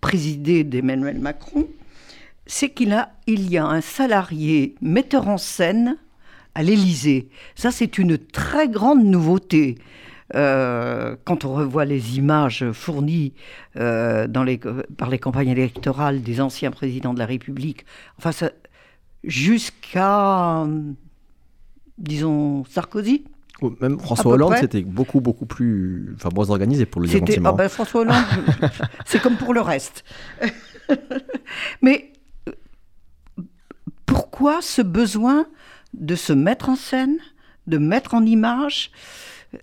présider 0.00 0.64
d'Emmanuel 0.64 1.18
Macron, 1.18 1.66
c'est 2.46 2.70
qu'il 2.70 2.92
a, 2.92 3.12
il 3.26 3.50
y 3.50 3.58
a 3.58 3.66
un 3.66 3.80
salarié 3.80 4.74
metteur 4.80 5.28
en 5.28 5.38
scène 5.38 5.96
à 6.54 6.62
l'Élysée. 6.62 7.28
Ça, 7.54 7.70
c'est 7.70 7.98
une 7.98 8.18
très 8.18 8.68
grande 8.68 9.04
nouveauté. 9.04 9.78
Euh, 10.34 11.16
quand 11.24 11.44
on 11.44 11.54
revoit 11.54 11.86
les 11.86 12.18
images 12.18 12.70
fournies 12.72 13.32
euh, 13.76 14.28
par 14.96 15.08
les 15.08 15.18
campagnes 15.18 15.48
électorales 15.48 16.22
des 16.22 16.40
anciens 16.40 16.70
présidents 16.70 17.14
de 17.14 17.18
la 17.18 17.26
République, 17.26 17.86
enfin, 18.18 18.30
jusqu'à, 19.24 20.66
disons, 21.96 22.64
Sarkozy, 22.64 23.24
Même 23.80 23.98
François 23.98 24.32
Hollande, 24.32 24.54
c'était 24.60 24.82
beaucoup, 24.82 25.20
beaucoup 25.20 25.46
plus, 25.46 26.14
enfin, 26.16 26.28
moins 26.34 26.50
organisé 26.50 26.86
pour 26.86 27.00
le 27.00 27.08
dire 27.08 27.22
ah 27.44 27.52
ben, 27.52 27.68
François 27.68 28.02
Hollande, 28.02 28.24
c'est 29.06 29.20
comme 29.20 29.36
pour 29.36 29.52
le 29.52 29.60
reste. 29.60 30.04
Mais 31.82 32.12
pourquoi 34.06 34.62
ce 34.62 34.80
besoin 34.80 35.46
de 35.94 36.14
se 36.14 36.32
mettre 36.32 36.68
en 36.68 36.76
scène, 36.76 37.18
de 37.66 37.78
mettre 37.78 38.14
en 38.14 38.24
image 38.24 38.90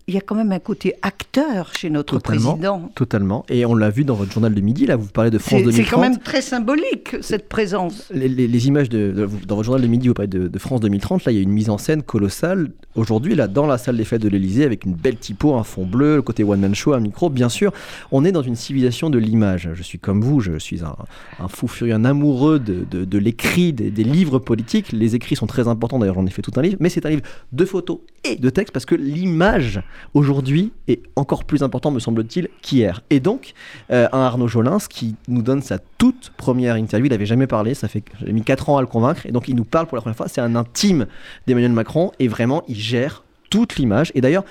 il 0.08 0.16
y 0.16 0.18
a 0.18 0.22
quand 0.22 0.34
même 0.36 0.52
un 0.52 0.60
côté 0.60 0.96
acteur 1.04 1.72
chez 1.76 1.90
notre 1.92 2.18
Totalement. 2.18 2.52
président. 2.54 2.92
Totalement. 2.96 3.46
Et 3.50 3.66
on 3.66 3.76
l'a 3.76 3.90
vu 3.92 4.04
dans 4.04 4.16
votre 4.16 4.32
journal 4.32 4.54
de 4.56 4.62
midi, 4.62 4.86
là, 4.88 4.96
vous 4.96 5.08
parlez 5.10 5.30
de 5.30 5.38
France 5.38 5.60
C'est 5.60 5.66
2030. 5.66 5.86
c'est 5.86 5.92
quand 5.96 6.02
même 6.02 6.18
très 6.20 6.42
symbolique, 6.42 7.16
cette 7.22 7.48
présence. 7.50 8.10
Les, 8.14 8.28
les- 8.28 8.48
les 8.48 8.68
images 8.68 8.90
de, 8.90 9.12
de- 9.12 9.30
dans 9.46 9.56
votre 9.56 9.66
journal 9.66 9.82
de 9.84 9.88
midi, 9.88 10.08
vous 10.08 10.14
parlez 10.16 10.28
de, 10.28 10.48
de 10.48 10.60
France 10.60 10.80
2030. 10.82 11.26
Là, 11.26 11.32
il 11.32 11.36
y 11.36 11.40
a 11.40 11.44
une 11.44 11.52
mise 11.52 11.70
en 11.70 11.78
scène 11.78 12.02
colossale. 12.02 12.72
Aujourd'hui, 12.96 13.36
là, 13.36 13.48
dans 13.48 13.68
la 13.68 13.78
salle 13.78 13.98
des 13.98 14.06
fêtes 14.06 14.22
de 14.22 14.30
l'Elysée, 14.30 14.64
avec 14.64 14.86
une 14.86 14.94
belle 14.96 15.18
typo, 15.18 15.54
un 15.56 15.64
fond 15.64 15.86
bleu, 15.86 16.16
le 16.16 16.22
côté 16.24 16.44
one-man 16.44 16.74
show, 16.74 16.94
un 16.94 17.00
micro. 17.00 17.30
Bien 17.30 17.50
sûr, 17.50 17.72
on 18.12 18.26
est 18.26 18.32
dans 18.32 18.42
une 18.42 18.56
civilisation 18.56 19.10
de 19.12 19.20
l'image. 19.20 19.70
Je 19.76 19.84
suis 19.84 20.00
comme 20.00 20.22
vous, 20.22 20.40
je 20.40 20.58
suis 20.58 20.84
un, 20.84 20.96
un 21.40 21.48
fou 21.48 21.68
furieux, 21.68 21.94
un 21.94 22.06
amoureux 22.06 22.58
de, 22.60 22.86
de- 22.90 23.06
de 23.06 23.18
l'écrit, 23.20 23.72
des, 23.74 23.92
des 23.92 24.04
livres 24.04 24.40
politiques. 24.40 24.92
Les 24.94 25.14
écrits 25.16 25.36
sont 25.36 25.46
très 25.48 25.68
importants, 25.68 26.00
d'ailleurs, 26.00 26.16
j'en 26.16 26.26
ai 26.26 26.32
fait 26.32 26.42
tout 26.42 26.52
un 26.56 26.62
livre. 26.64 26.78
Mais 26.80 26.90
c'est 26.90 27.06
un 27.06 27.10
livre 27.12 27.24
de 27.52 27.66
photos 27.66 28.00
et 28.24 28.36
de 28.38 28.50
textes 28.50 28.74
parce 28.74 28.86
que 28.86 28.96
l'image, 28.96 29.75
aujourd'hui, 30.14 30.72
est 30.88 31.02
encore 31.16 31.44
plus 31.44 31.64
important, 31.64 31.92
me 31.92 32.00
semble-t-il, 32.00 32.50
qu'hier. 32.62 33.02
Et 33.10 33.20
donc, 33.20 33.54
euh, 33.92 34.08
un 34.12 34.20
Arnaud 34.20 34.48
Jolins 34.48 34.78
qui 34.90 35.16
nous 35.28 35.42
donne 35.42 35.62
sa 35.62 35.80
toute 35.80 36.32
première 36.38 36.78
interview. 36.78 37.08
Il 37.08 37.12
n'avait 37.12 37.26
jamais 37.26 37.48
parlé, 37.48 37.74
ça 37.74 37.88
fait 37.88 38.04
j'ai 38.26 38.34
mis 38.34 38.44
4 38.44 38.70
ans 38.70 38.78
à 38.78 38.82
le 38.82 38.88
convaincre. 38.88 39.26
Et 39.26 39.32
donc, 39.32 39.48
il 39.48 39.56
nous 39.56 39.66
parle 39.66 39.88
pour 39.88 39.96
la 39.96 40.02
première 40.02 40.18
fois. 40.18 40.28
C'est 40.28 40.42
un 40.42 40.56
intime 40.56 41.08
d'Emmanuel 41.48 41.72
Macron 41.72 42.12
et 42.20 42.28
vraiment, 42.28 42.64
il 42.68 42.76
gère 42.76 43.24
toute 43.50 43.78
l'image. 43.78 44.12
Et 44.16 44.22
d'ailleurs, 44.22 44.44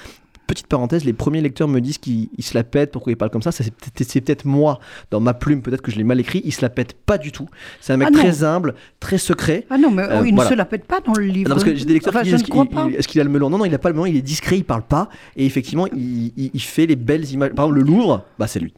Petite 0.46 0.66
parenthèse, 0.66 1.04
les 1.04 1.14
premiers 1.14 1.40
lecteurs 1.40 1.68
me 1.68 1.80
disent 1.80 1.96
qu'il 1.98 2.28
il 2.36 2.44
se 2.44 2.54
la 2.54 2.64
pète, 2.64 2.92
pourquoi 2.92 3.12
il 3.12 3.16
parle 3.16 3.30
comme 3.30 3.40
ça. 3.42 3.50
Ça, 3.50 3.64
C'est 3.64 4.20
peut-être 4.20 4.44
moi, 4.44 4.78
dans 5.10 5.18
ma 5.20 5.32
plume, 5.32 5.62
peut-être 5.62 5.80
que 5.80 5.90
je 5.90 5.96
l'ai 5.96 6.04
mal 6.04 6.20
écrit. 6.20 6.42
Il 6.44 6.52
se 6.52 6.60
la 6.60 6.68
pète 6.68 6.92
pas 6.92 7.16
du 7.16 7.32
tout. 7.32 7.48
C'est 7.80 7.94
un 7.94 7.96
mec 7.96 8.08
Ah 8.10 8.18
très 8.18 8.44
humble, 8.44 8.74
très 9.00 9.16
secret. 9.18 9.66
Ah 9.70 9.78
non, 9.78 9.90
mais 9.90 10.02
Euh, 10.02 10.20
oh, 10.20 10.24
il 10.24 10.34
voilà. 10.34 10.50
ne 10.50 10.54
se 10.54 10.58
la 10.58 10.64
pète 10.66 10.84
pas 10.84 11.00
dans 11.00 11.14
le 11.14 11.24
livre. 11.24 11.48
Non, 11.48 11.54
parce 11.54 11.64
que 11.64 11.74
j'ai 11.74 11.84
des 11.86 11.94
lecteurs 11.94 12.12
Enfin, 12.14 12.22
qui 12.24 12.30
je 12.30 12.36
disent 12.36 12.44
est-ce 12.44 13.08
qu'il 13.08 13.18
il- 13.18 13.20
a 13.22 13.24
le 13.24 13.30
melon? 13.30 13.48
Non, 13.48 13.56
non, 13.58 13.64
il 13.64 13.70
n'a 13.72 13.78
pas 13.78 13.88
le 13.88 13.94
melon, 13.94 14.06
il 14.06 14.16
est 14.16 14.22
discret, 14.22 14.58
il 14.58 14.64
parle 14.64 14.82
pas. 14.82 15.08
Et 15.36 15.46
effectivement, 15.46 15.86
il, 15.88 16.32
il- 16.36 16.50
il 16.52 16.60
fait 16.62 16.86
les 16.86 16.96
belles 16.96 17.24
images. 17.32 17.52
Par 17.52 17.64
exemple, 17.66 17.80
le 17.80 17.86
Louvre, 17.86 18.24
bah, 18.38 18.46
c'est 18.46 18.60
lui. 18.60 18.74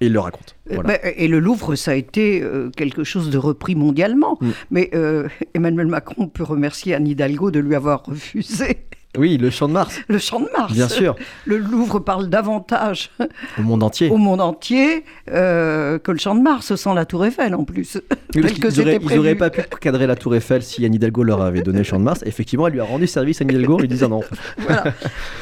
Et 0.00 0.06
il 0.06 0.12
le 0.12 0.18
raconte. 0.20 0.56
Euh, 0.70 0.74
Voilà. 0.76 0.88
bah, 0.94 1.10
et 1.16 1.28
le 1.28 1.38
Louvre, 1.40 1.74
ça 1.76 1.90
a 1.92 1.94
été 1.94 2.42
euh, 2.42 2.70
quelque 2.76 3.04
chose 3.04 3.28
de 3.30 3.36
repris 3.38 3.74
mondialement. 3.74 4.38
Mm. 4.40 4.48
Mais 4.70 4.90
euh, 4.94 5.28
Emmanuel 5.54 5.86
Macron 5.88 6.26
peut 6.26 6.42
remercier 6.42 6.94
Anne 6.94 7.06
Hidalgo 7.06 7.50
de 7.50 7.60
lui 7.60 7.74
avoir 7.74 8.02
refusé 8.04 8.78
Oui, 9.18 9.36
le 9.36 9.50
champ 9.50 9.68
de 9.68 9.74
Mars, 9.74 10.00
le 10.08 10.18
Champ 10.18 10.40
de 10.40 10.48
Mars. 10.56 10.72
bien 10.72 10.88
sûr, 10.88 11.16
Le 11.44 11.58
Louvre 11.58 11.98
parle 11.98 12.28
davantage 12.28 13.10
au 13.58 13.62
monde 13.62 13.82
entier. 13.82 14.08
au 14.08 14.16
monde 14.16 14.40
entier 14.40 15.04
euh, 15.30 15.98
que 15.98 16.12
le 16.12 16.18
Champ 16.18 16.34
de 16.34 16.40
Mars, 16.40 16.74
sans 16.76 16.94
la 16.94 17.04
Tour 17.04 17.26
Eiffel 17.26 17.54
en 17.54 17.64
plus. 17.64 18.00
Oui, 18.34 18.40
parce 18.40 18.54
que 18.54 18.68
ils 18.68 18.80
auraient 18.80 19.34
prévu. 19.34 19.36
pas 19.36 19.50
pu 19.50 19.62
cadrer 19.80 20.06
la 20.06 20.16
tour 20.16 20.34
Eiffel 20.34 20.62
si 20.62 20.84
Anne 20.86 20.94
Hidalgo 20.94 21.24
leur 21.24 21.42
avait 21.42 21.60
donné 21.60 21.78
le 21.78 21.84
champ 21.84 21.98
de 21.98 22.04
Mars. 22.04 22.22
Effectivement, 22.24 22.66
elle 22.68 22.72
lui 22.72 22.80
a 22.80 22.84
rendu 22.84 23.06
service, 23.06 23.42
Anne 23.42 23.50
Hidalgo, 23.50 23.74
en 23.74 23.80
lui 23.80 23.88
disant 23.88 24.08
non. 24.08 24.22
Voilà. 24.56 24.84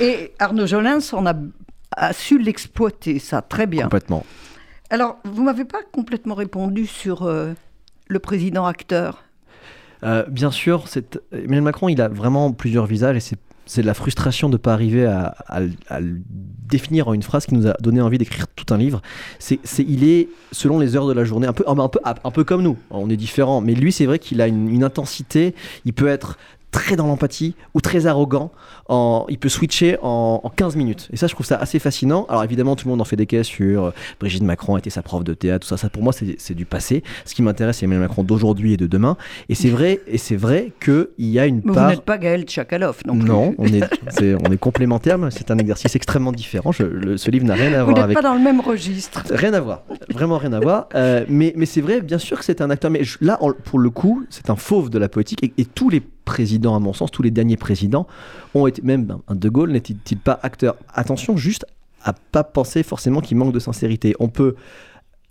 Et 0.01 0.33
Arnaud 0.41 0.67
Jolins 0.67 0.99
on 1.13 1.25
a, 1.27 1.35
a 1.97 2.13
su 2.13 2.39
l'exploiter, 2.41 3.21
ça, 3.21 3.41
très 3.41 3.67
bien. 3.69 3.85
Complètement. 3.85 4.27
Alors, 4.91 5.19
vous 5.25 5.45
m'avez 5.45 5.65
pas 5.65 5.79
complètement 5.93 6.35
répondu 6.35 6.87
sur 6.87 7.23
euh, 7.23 7.53
le 8.09 8.19
président 8.19 8.67
acteur? 8.67 9.23
Euh, 10.03 10.25
bien 10.29 10.51
sûr, 10.51 10.87
Emmanuel 11.31 11.63
Macron, 11.63 11.89
il 11.89 12.01
a 12.01 12.09
vraiment 12.09 12.51
plusieurs 12.53 12.87
visages 12.87 13.17
et 13.17 13.21
c'est 13.21 13.39
c'est 13.71 13.83
de 13.83 13.87
la 13.87 13.95
frustration 13.95 14.49
de 14.49 14.55
ne 14.55 14.59
pas 14.59 14.73
arriver 14.73 15.07
à, 15.07 15.61
le 15.61 16.21
définir 16.69 17.07
en 17.07 17.15
une 17.15 17.23
phrase 17.23 17.47
qui 17.47 17.55
nous 17.55 17.69
a 17.69 17.75
donné 17.81 18.01
envie 18.01 18.19
d'écrire 18.19 18.49
tout 18.49 18.75
un 18.75 18.77
livre. 18.77 19.01
C'est, 19.39 19.61
il 19.79 20.03
est, 20.03 20.29
selon 20.51 20.81
les 20.81 20.97
heures 20.97 21.07
de 21.07 21.13
la 21.13 21.23
journée, 21.23 21.47
un 21.47 21.53
peu, 21.53 21.63
un 21.69 21.89
peu, 21.89 22.01
un 22.05 22.31
peu 22.33 22.43
comme 22.43 22.63
nous. 22.63 22.77
On 22.91 23.09
est 23.09 23.17
différents, 23.17 23.61
mais 23.61 23.75
lui, 23.75 23.93
c'est 23.93 24.07
vrai 24.07 24.19
qu'il 24.19 24.41
a 24.41 24.49
une 24.49 24.83
intensité. 24.83 25.55
Il 25.85 25.93
peut 25.93 26.09
être 26.09 26.37
très 26.71 26.97
dans 26.97 27.07
l'empathie 27.07 27.55
ou 27.75 27.81
très 27.81 28.07
arrogant. 28.07 28.53
En, 28.89 29.25
il 29.29 29.39
peut 29.39 29.49
switcher 29.49 29.99
en, 30.03 30.41
en 30.43 30.51
15 30.51 30.77
minutes. 30.77 31.09
Et 31.13 31.17
ça, 31.17 31.27
je 31.27 31.35
trouve 31.35 31.47
ça 31.47 31.57
assez 31.57 31.79
fascinant. 31.79 32.27
Alors 32.29 32.45
évidemment, 32.45 32.77
tout 32.77 32.87
le 32.87 32.91
monde 32.91 33.01
en 33.01 33.05
fait 33.05 33.17
des 33.17 33.27
caisses 33.27 33.47
sur 33.47 33.85
euh, 33.87 33.91
Brigitte 34.19 34.43
Macron 34.43 34.77
était 34.77 34.91
sa 34.91 35.03
prof 35.03 35.23
de 35.25 35.35
théâtre, 35.35 35.67
tout 35.67 35.69
ça. 35.69 35.77
Ça, 35.77 35.89
pour 35.91 36.03
moi, 36.03 36.13
c'est, 36.13 36.55
du 36.55 36.65
passé. 36.65 37.03
Ce 37.25 37.35
qui 37.35 37.43
m'intéresse, 37.43 37.79
c'est 37.79 37.85
Emmanuel 37.87 38.09
Macron 38.09 38.25
d'aujourd'hui 38.25 38.73
et 38.73 38.77
de 38.77 38.87
demain. 38.87 39.17
Et 39.49 39.55
c'est 39.55 39.71
vrai, 39.71 40.01
et 40.07 40.19
c'est 40.19 40.37
vrai 40.37 40.73
qu'il 40.85 41.07
y 41.19 41.39
a 41.39 41.47
une 41.47 41.57
Mais 41.57 41.63
vous 41.67 41.75
part. 41.75 41.89
n'êtes 41.91 42.01
pas 42.03 42.19
Gaël 42.19 42.43
Tchakalov 42.45 42.99
non 43.07 43.17
plus. 43.19 43.29
Non, 43.29 43.55
on 43.59 43.67
est, 43.67 43.83
on 44.49 44.53
est 44.53 44.59
complémentaires, 44.59 45.19
mais 45.19 45.31
c'est 45.31 45.51
un 45.51 45.59
exercice 45.59 45.95
extrêmement 45.97 46.33
différent. 46.33 46.73
Je- 46.73 46.83
le- 46.83 47.17
ce 47.17 47.31
livre 47.31 47.47
n'a 47.47 47.55
rien 47.55 47.73
à 47.75 47.85
Vous 47.85 47.91
voir 47.93 47.97
n'êtes 47.97 48.05
avec. 48.05 48.17
pas 48.17 48.23
dans 48.23 48.35
le 48.35 48.41
même 48.41 48.61
registre. 48.61 49.23
Rien 49.31 49.53
à 49.55 49.61
voir, 49.61 49.83
vraiment 50.13 50.39
rien 50.39 50.53
à 50.53 50.61
voir. 50.61 50.89
Euh, 50.95 51.25
mais 51.29 51.53
mais 51.57 51.67
c'est 51.67 51.81
vrai, 51.81 52.01
bien 52.01 52.19
sûr 52.19 52.39
que 52.39 52.45
c'est 52.45 52.61
un 52.61 52.71
acteur. 52.71 52.91
Mais 52.91 53.05
je- 53.05 53.19
là, 53.21 53.39
pour 53.65 53.79
le 53.79 53.91
coup, 53.91 54.25
c'est 54.31 54.51
un 54.51 54.57
fauve 54.57 54.91
de 54.91 54.99
la 54.99 55.09
politique. 55.09 55.43
Et, 55.45 55.53
et 55.59 55.65
tous 55.65 55.89
les 55.91 56.01
présidents, 56.25 56.75
à 56.77 56.79
mon 56.79 56.93
sens, 56.93 57.11
tous 57.11 57.23
les 57.23 57.31
derniers 57.31 57.57
présidents 57.57 58.07
ont 58.55 58.67
été, 58.67 58.83
même 58.83 59.05
ben, 59.05 59.21
De 59.31 59.49
Gaulle 59.49 59.71
n'était-il 59.73 60.19
pas 60.19 60.39
acteur? 60.43 60.77
Attention, 60.93 61.37
juste 61.37 61.65
à 62.03 62.13
pas 62.13 62.45
penser 62.45 62.83
forcément 62.83 63.21
qu'il 63.21 63.37
manque 63.37 63.53
de 63.53 63.59
sincérité. 63.59 64.15
On 64.21 64.29
peut. 64.29 64.55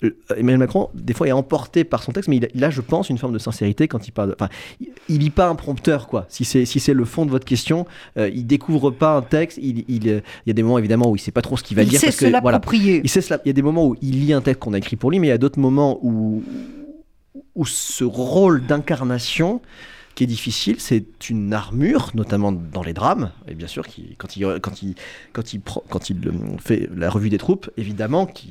euh, 0.03 0.11
Emmanuel 0.37 0.59
Macron, 0.59 0.89
des 0.93 1.13
fois, 1.13 1.27
est 1.27 1.31
emporté 1.33 1.83
par 1.83 2.03
son 2.03 2.11
texte, 2.13 2.29
mais 2.29 2.37
il 2.53 2.63
a, 2.63 2.67
a, 2.67 2.69
je 2.69 2.79
pense, 2.79 3.09
une 3.09 3.17
forme 3.17 3.33
de 3.33 3.37
sincérité 3.39 3.87
quand 3.89 4.07
il 4.07 4.11
parle. 4.11 4.29
de- 4.29 4.35
Enfin, 4.39 4.49
il- 5.09 5.17
lit 5.19 5.29
pas 5.29 5.49
un 5.49 5.55
prompteur, 5.55 6.07
quoi. 6.07 6.25
Si 6.29 6.45
c'est 6.45 6.63
si 6.65 6.79
c'est 6.79 6.93
le 6.93 7.03
fond 7.03 7.25
de 7.25 7.31
votre 7.31 7.43
question, 7.45 7.85
euh, 8.17 8.29
il 8.33 8.45
découvre 8.47 8.91
pas 8.91 9.17
un 9.17 9.21
texte. 9.21 9.57
Il, 9.61 9.83
il, 9.89 10.07
euh, 10.07 10.21
il 10.45 10.49
y 10.49 10.51
a 10.51 10.53
des 10.53 10.63
moments 10.63 10.77
évidemment 10.79 11.09
où 11.09 11.15
il 11.17 11.19
sait 11.19 11.31
pas 11.31 11.41
trop 11.41 11.57
ce 11.57 11.63
qu'il 11.63 11.75
va 11.75 11.83
Il 11.83 11.89
dire 11.89 11.99
sait 11.99 12.05
parce 12.07 12.17
se 12.17 12.25
que 12.25 12.29
voilà, 12.41 12.61
il 13.03 13.09
sait 13.09 13.19
cela. 13.21 13.41
Il 13.43 13.47
y 13.47 13.51
a 13.51 13.53
des 13.53 13.61
moments 13.61 13.85
où 13.87 13.95
il 14.01 14.19
lit 14.25 14.31
un 14.31 14.41
texte 14.41 14.61
qu'on 14.61 14.73
a 14.73 14.77
écrit 14.77 14.95
pour 14.95 15.11
lui, 15.11 15.19
mais 15.19 15.27
il 15.27 15.31
y 15.31 15.33
a 15.33 15.37
d'autres 15.37 15.59
moments 15.59 15.99
où, 16.01 16.43
où 17.55 17.65
ce 17.65 18.03
rôle 18.05 18.65
d'incarnation 18.65 19.59
qui 20.19 20.25
est 20.25 20.27
difficile, 20.27 20.81
c'est 20.81 21.29
une 21.29 21.53
armure, 21.53 22.11
notamment 22.13 22.51
dans 22.51 22.83
les 22.83 22.91
drames. 22.91 23.31
Et 23.47 23.53
bien 23.53 23.67
sûr, 23.67 23.85
quand, 24.17 24.35
il, 24.35 24.59
quand, 24.59 24.81
il, 24.83 24.95
quand, 25.31 25.53
il, 25.53 25.61
quand 25.89 26.09
il 26.09 26.27
euh, 26.27 26.31
fait 26.59 26.89
la 26.93 27.09
revue 27.09 27.29
des 27.29 27.37
troupes, 27.37 27.69
évidemment, 27.77 28.25
qu'il 28.25 28.49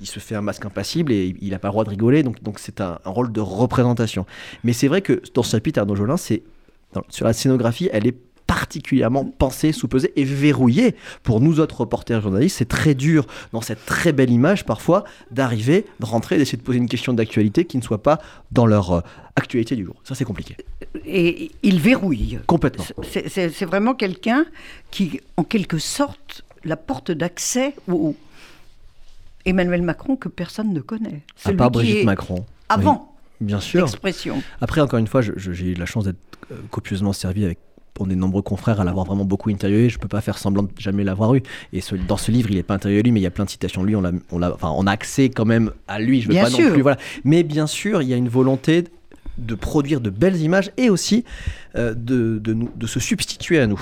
il- 0.00 0.06
se 0.08 0.18
fait 0.18 0.34
un 0.34 0.40
masque 0.40 0.64
impassible 0.66 1.12
et 1.12 1.36
il 1.40 1.50
n'a 1.50 1.60
pas 1.60 1.68
le 1.68 1.72
droit 1.72 1.84
de 1.84 1.90
rigoler. 1.90 2.24
Donc 2.24 2.58
c'est 2.58 2.80
un, 2.80 2.98
un 3.04 3.10
rôle 3.10 3.30
de 3.30 3.40
représentation. 3.40 4.26
Mais 4.64 4.72
c'est 4.72 4.88
vrai 4.88 5.00
que 5.00 5.22
dans 5.34 5.44
ce 5.44 5.52
chapitre, 5.52 5.78
Arnaud 5.78 5.94
Jolin, 5.94 6.16
c'est 6.16 6.42
sur 7.10 7.26
la 7.26 7.32
scénographie, 7.32 7.88
elle 7.92 8.08
est 8.08 8.16
particulièrement 8.48 9.24
pensée, 9.26 9.70
sous-pesée 9.72 10.12
et 10.16 10.24
verrouillée. 10.24 10.96
Pour 11.22 11.40
nous 11.40 11.60
autres 11.60 11.82
reporters 11.82 12.20
journalistes, 12.22 12.56
c'est 12.56 12.68
très 12.68 12.94
dur 12.94 13.26
dans 13.52 13.60
cette 13.60 13.84
très 13.86 14.12
belle 14.12 14.30
image 14.30 14.64
parfois 14.64 15.04
d'arriver, 15.30 15.84
de 16.00 16.06
rentrer, 16.06 16.38
d'essayer 16.38 16.56
de 16.58 16.62
poser 16.64 16.78
une 16.78 16.88
question 16.88 17.12
d'actualité 17.12 17.66
qui 17.66 17.76
ne 17.76 17.82
soit 17.82 18.02
pas 18.02 18.18
dans 18.50 18.66
leur 18.66 18.90
euh, 18.92 19.00
actualité 19.36 19.76
du 19.76 19.84
jour. 19.84 19.94
Ça 20.02 20.14
c'est 20.16 20.24
compliqué. 20.24 20.56
Et 21.04 21.50
il 21.62 21.78
verrouille. 21.78 22.38
Complètement. 22.46 22.84
C'est- 23.04 23.64
vraiment 23.66 23.94
quelqu'un 23.94 24.46
qui, 24.90 25.20
en 25.36 25.44
quelque 25.44 25.78
sorte, 25.78 26.42
la 26.64 26.76
porte 26.78 27.10
d'accès 27.10 27.74
au 27.86 28.16
Emmanuel 29.44 29.82
Macron 29.82 30.16
que 30.16 30.28
personne 30.30 30.72
ne 30.72 30.80
connaît. 30.80 31.22
À 31.36 31.48
Celui 31.48 31.56
part 31.58 31.68
qui 31.70 31.78
Brigitte 31.78 32.04
Macron. 32.04 32.46
Avant 32.70 33.14
Oui, 33.40 33.46
bien 33.46 33.60
sûr. 33.60 33.82
l'expression. 33.82 34.42
Après, 34.62 34.80
encore 34.80 34.98
une 34.98 35.06
fois, 35.06 35.20
j'ai 35.20 35.66
eu 35.66 35.74
la 35.74 35.86
chance 35.86 36.04
d'être 36.04 36.16
euh, 36.50 36.56
copieusement 36.70 37.12
servi 37.12 37.44
avec 37.44 37.58
pour 37.98 38.06
des 38.06 38.14
nombreux 38.14 38.42
confrères 38.42 38.80
à 38.80 38.84
l'avoir 38.84 39.04
vraiment 39.06 39.24
beaucoup 39.24 39.50
interviewé. 39.50 39.88
Je 39.90 39.98
peux 39.98 40.06
pas 40.08 40.20
faire 40.20 40.38
semblant 40.38 40.62
de 40.62 40.68
jamais 40.78 41.02
l'avoir 41.02 41.34
eu. 41.34 41.42
Et 41.72 41.80
ce- 41.80 41.96
dans 41.96 42.16
ce 42.16 42.30
livre, 42.30 42.48
il 42.50 42.56
est 42.56 42.62
pas 42.62 42.74
interviewé 42.74 43.02
lui, 43.02 43.10
mais 43.10 43.18
il 43.20 43.24
y 43.24 43.26
a 43.26 43.30
plein 43.30 43.44
de 43.44 43.50
citations 43.50 43.82
de 43.82 43.88
lui. 43.88 43.96
On, 43.96 44.04
on, 44.30 44.42
enfin, 44.42 44.72
on 44.74 44.86
a 44.86 44.92
accès 44.92 45.28
quand 45.30 45.44
même 45.44 45.72
à 45.88 45.98
lui. 45.98 46.20
Je 46.22 46.28
veux 46.28 46.32
Bien 46.34 46.44
pas 46.44 46.50
sûr. 46.50 46.66
non 46.68 46.72
plus. 46.74 46.82
Voilà. 46.82 46.96
Mais 47.24 47.42
bien 47.42 47.66
sûr, 47.66 48.00
il 48.00 48.08
y 48.08 48.14
a 48.14 48.16
une 48.16 48.28
volonté 48.28 48.84
de 49.36 49.54
produire 49.56 50.00
de 50.00 50.10
belles 50.10 50.36
images 50.40 50.70
et 50.76 50.90
aussi 50.90 51.24
euh, 51.76 51.92
de, 51.94 52.38
de, 52.38 52.54
nous- 52.54 52.70
de 52.76 52.86
se 52.86 53.00
substituer 53.00 53.58
à 53.58 53.66
nous. 53.66 53.80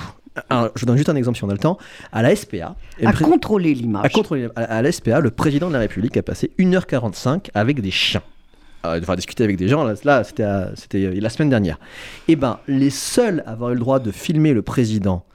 Je 0.75 0.85
donne 0.85 0.97
juste 0.97 1.09
un 1.09 1.15
exemple 1.15 1.37
si 1.37 1.43
on 1.43 1.49
a 1.49 1.53
le 1.53 1.57
temps. 1.59 1.77
À 2.11 2.21
la 2.23 2.35
SPA, 2.35 2.75
À 3.05 3.13
contrôler 3.13 3.73
l'image. 3.75 4.05
à, 4.05 4.09
contrôler- 4.09 4.49
à- 4.55 4.63
à 4.77 4.81
la 4.81 4.91
SPA, 4.91 5.19
le 5.19 5.29
président 5.31 5.67
de 5.67 5.73
la 5.73 5.79
République 5.79 6.15
a 6.17 6.23
passé 6.23 6.51
1h45 6.59 7.49
avec 7.53 7.81
des 7.81 7.91
chiens. 7.91 8.21
Euh, 8.85 8.99
Enfin, 9.01 9.15
discuter 9.15 9.43
avec 9.43 9.57
des 9.57 9.67
gens, 9.67 9.83
là, 10.03 10.23
c'était 10.23 10.43
euh, 10.43 11.19
la 11.19 11.29
semaine 11.29 11.49
dernière. 11.49 11.79
Et 12.27 12.35
ben, 12.35 12.59
les 12.67 12.89
seuls 12.89 13.43
à 13.45 13.51
avoir 13.51 13.71
eu 13.71 13.73
le 13.73 13.79
droit 13.79 13.99
de 13.99 14.11
filmer 14.11 14.53
le 14.53 14.61
président 14.61 15.25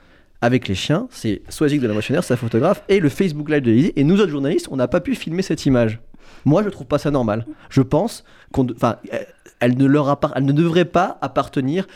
avec 0.40 0.68
les 0.68 0.74
chiens, 0.74 1.06
c'est 1.10 1.42
Soazic 1.48 1.80
de 1.80 1.86
la 1.86 1.94
Motionnaire, 1.94 2.24
sa 2.24 2.36
photographe, 2.36 2.82
et 2.88 2.98
le 2.98 3.08
Facebook 3.08 3.48
Live 3.48 3.62
de 3.62 3.70
l'Élysée. 3.70 3.92
Et 3.96 4.04
nous 4.04 4.20
autres 4.20 4.30
journalistes, 4.30 4.68
on 4.70 4.76
n'a 4.76 4.88
pas 4.88 5.00
pu 5.00 5.14
filmer 5.14 5.42
cette 5.42 5.66
image. 5.66 6.00
Moi, 6.44 6.62
je 6.62 6.68
trouve 6.70 6.86
pas 6.86 6.98
ça 6.98 7.10
normal. 7.10 7.46
Je 7.70 7.82
pense 7.82 8.24
qu'on, 8.52 8.66
enfin, 8.74 8.96
euh, 9.12 9.18
elle 9.60 9.78
ne 9.78 9.86
leur 9.86 10.08
appart- 10.08 10.32
elle 10.36 10.44
ne 10.44 10.50
devrait 10.52 10.84
pas 10.84 11.18
appartenir, 11.22 11.86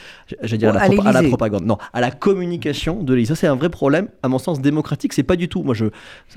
j'allais 0.41 0.59
dire 0.59 0.71
à 0.71 0.73
la, 0.75 0.83
À 0.83 0.89
propa- 0.89 1.01
à 1.01 1.05
la 1.07 1.13
l'Élysée. 1.15 1.29
propagande, 1.31 1.65
non, 1.67 1.79
à 1.93 2.01
la 2.01 2.13
communication 2.13 3.03
de 3.03 3.13
l'Élysée. 3.13 3.35
Ça, 3.35 3.41
c'est 3.41 3.47
un 3.49 3.57
vrai 3.57 3.71
problème, 3.71 4.09
à 4.23 4.29
mon 4.29 4.39
sens 4.39 4.61
démocratique. 4.61 5.13
C'est 5.13 5.25
pas 5.25 5.35
du 5.37 5.49
tout. 5.49 5.63
Moi, 5.65 5.75
je 5.75 5.87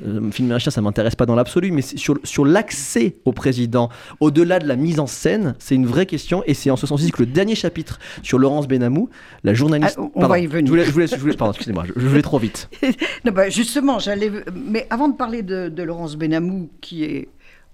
euh, 0.06 0.32
filmer 0.32 0.56
un 0.56 0.60
chien, 0.60 0.72
ça 0.72 0.82
m'intéresse 0.82 1.16
pas 1.16 1.28
dans 1.28 1.36
l'absolu, 1.36 1.72
mais 1.72 1.82
sur 1.84 2.18
sur 2.24 2.46
l'accès 2.46 3.18
au 3.26 3.32
président, 3.32 3.90
au-delà 4.20 4.58
de 4.60 4.68
la 4.68 4.76
mise 4.76 5.00
en 5.00 5.06
scène, 5.08 5.56
c'est 5.60 5.76
une 5.76 5.86
vraie 5.86 6.08
question. 6.08 6.44
Et 6.48 6.54
c'est 6.56 6.72
en 6.72 6.76
ce 6.78 6.88
sens 6.88 7.00
que 7.12 7.20
le 7.22 7.28
dernier 7.28 7.54
chapitre 7.56 8.00
sur 8.24 8.40
Laurence 8.40 8.68
Benamou, 8.68 9.10
la 9.44 9.54
journaliste. 9.54 9.98
Ah, 10.00 10.02
on 10.02 10.10
Pardon, 10.22 10.30
va 10.30 10.40
y 10.40 10.48
venir. 10.48 10.66
Je 10.66 10.72
voulais, 10.72 10.86
je 10.86 10.92
voulais- 10.92 11.08
je 11.08 11.16
voulais- 11.16 11.36
pardon, 11.38 11.52
excusez-moi, 11.54 11.84
je, 11.86 11.94
je 11.96 12.08
vais 12.08 12.22
trop 12.24 12.40
vite. 12.40 12.70
Non, 13.26 13.32
bah, 13.34 13.50
justement, 13.50 14.00
j'allais. 14.00 14.32
Mais 14.56 14.88
avant 14.90 15.10
de 15.10 15.16
parler 15.16 15.44
de, 15.44 15.70
de 15.70 15.84
Laurence 15.84 16.16
Benamou, 16.16 16.70
qui 16.82 17.04
est. 17.04 17.28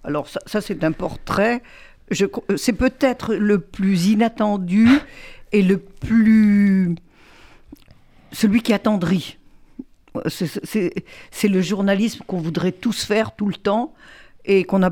Alors, 0.06 0.28
ça, 0.28 0.62
c'est 0.62 0.84
un 0.84 0.92
portrait. 0.92 1.62
Je... 2.12 2.26
C'est 2.58 2.74
peut-être 2.74 3.34
le 3.34 3.60
plus 3.60 4.08
inattendu 4.08 4.88
et 5.52 5.62
le 5.62 5.78
plus. 5.78 6.96
Celui 8.32 8.62
qui 8.62 8.74
attendrit. 8.74 9.38
C'est 10.30 11.48
le 11.48 11.62
journalisme 11.62 12.24
qu'on 12.26 12.38
voudrait 12.38 12.72
tous 12.72 13.04
faire 13.04 13.36
tout 13.36 13.48
le 13.48 13.56
temps 13.56 13.94
et 14.46 14.64
qu'on 14.64 14.84
a 14.84 14.92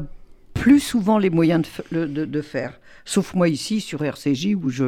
plus 0.54 0.80
souvent 0.80 1.18
les 1.18 1.30
moyens 1.30 1.66
de, 1.92 2.06
de, 2.06 2.42
faire. 2.42 2.80
Sauf 3.06 3.34
moi 3.34 3.50
ici 3.50 3.82
sur 3.82 4.04
RCJ 4.04 4.56
où 4.56 4.70
je, 4.70 4.86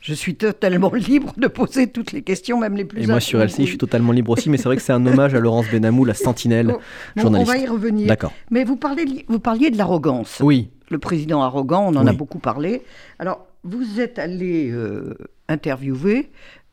je 0.00 0.14
suis 0.14 0.34
totalement 0.34 0.92
libre 0.94 1.32
de 1.36 1.46
poser 1.46 1.86
toutes 1.86 2.12
les 2.12 2.22
questions, 2.22 2.58
même 2.58 2.76
les 2.76 2.84
plus 2.84 3.02
Et 3.02 3.06
moi 3.06 3.20
sur 3.20 3.40
RCJ, 3.40 3.60
je 3.60 3.64
suis 3.64 3.78
totalement 3.78 4.12
libre 4.12 4.32
aussi, 4.32 4.50
mais 4.50 4.56
c'est 4.56 4.64
vrai 4.64 4.76
que 4.76 4.82
c'est 4.82 4.92
un 4.92 5.04
hommage 5.06 5.34
à 5.34 5.40
Laurence 5.40 5.66
Benamou, 5.70 6.04
la 6.04 6.14
sentinelle 6.14 6.74
journaliste. 7.16 7.50
On 7.50 7.52
va 7.54 7.58
y 7.58 7.66
revenir. 7.66 8.08
D'accord. 8.08 8.32
Mais 8.50 8.64
vous, 8.64 8.76
parlez, 8.76 9.24
vous 9.28 9.40
parliez 9.40 9.70
de 9.70 9.78
l'arrogance. 9.78 10.38
Oui. 10.40 10.70
Le 10.90 10.98
président 10.98 11.40
arrogant, 11.42 11.86
on 11.86 11.96
en 11.96 12.06
a 12.06 12.12
beaucoup 12.12 12.40
parlé. 12.40 12.82
Alors, 13.20 13.46
vous 13.62 14.00
êtes 14.00 14.18
allé 14.18 14.70
euh, 14.72 15.14
interviewer 15.48 16.30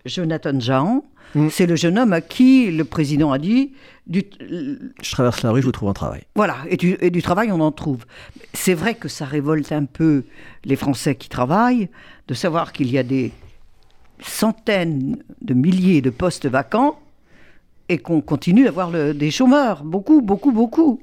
Jonathan 0.08 0.60
Jean. 0.60 1.04
Mm. 1.36 1.50
C'est 1.50 1.66
le 1.66 1.76
jeune 1.76 2.00
homme 2.00 2.14
à 2.14 2.22
qui 2.22 2.72
le 2.72 2.86
président 2.86 3.32
a 3.32 3.38
dit 3.38 3.74
du, 4.06 4.24
Je 4.40 5.12
traverse 5.12 5.44
la 5.44 5.52
rue, 5.52 5.62
je 5.62 5.66
vous 5.66 5.72
trouve 5.72 5.90
un 5.90 5.94
travail. 5.94 6.24
Voilà, 6.36 6.58
et 6.70 6.78
du, 6.78 6.98
et 7.02 7.10
du 7.10 7.22
travail, 7.22 7.52
on 7.52 7.60
en 7.60 7.72
trouve. 7.72 8.06
C'est 8.54 8.74
vrai 8.74 8.96
que 8.96 9.08
ça 9.08 9.26
révolte 9.26 9.72
un 9.72 9.86
peu 9.86 10.24
les 10.64 10.76
Français 10.76 11.16
qui 11.16 11.30
travaillent 11.30 11.90
de 12.28 12.34
savoir 12.34 12.72
qu'il 12.72 12.90
y 12.92 12.98
a 12.98 13.04
des 13.04 13.32
centaines 14.22 15.18
de 15.42 15.54
milliers 15.54 16.02
de 16.02 16.10
postes 16.10 16.48
vacants 16.48 17.00
et 17.90 17.98
qu'on 17.98 18.22
continue 18.22 18.64
d'avoir 18.64 18.92
des 18.92 19.32
chômeurs. 19.32 19.84
Beaucoup, 19.84 20.22
beaucoup, 20.22 20.52
beaucoup. 20.52 21.02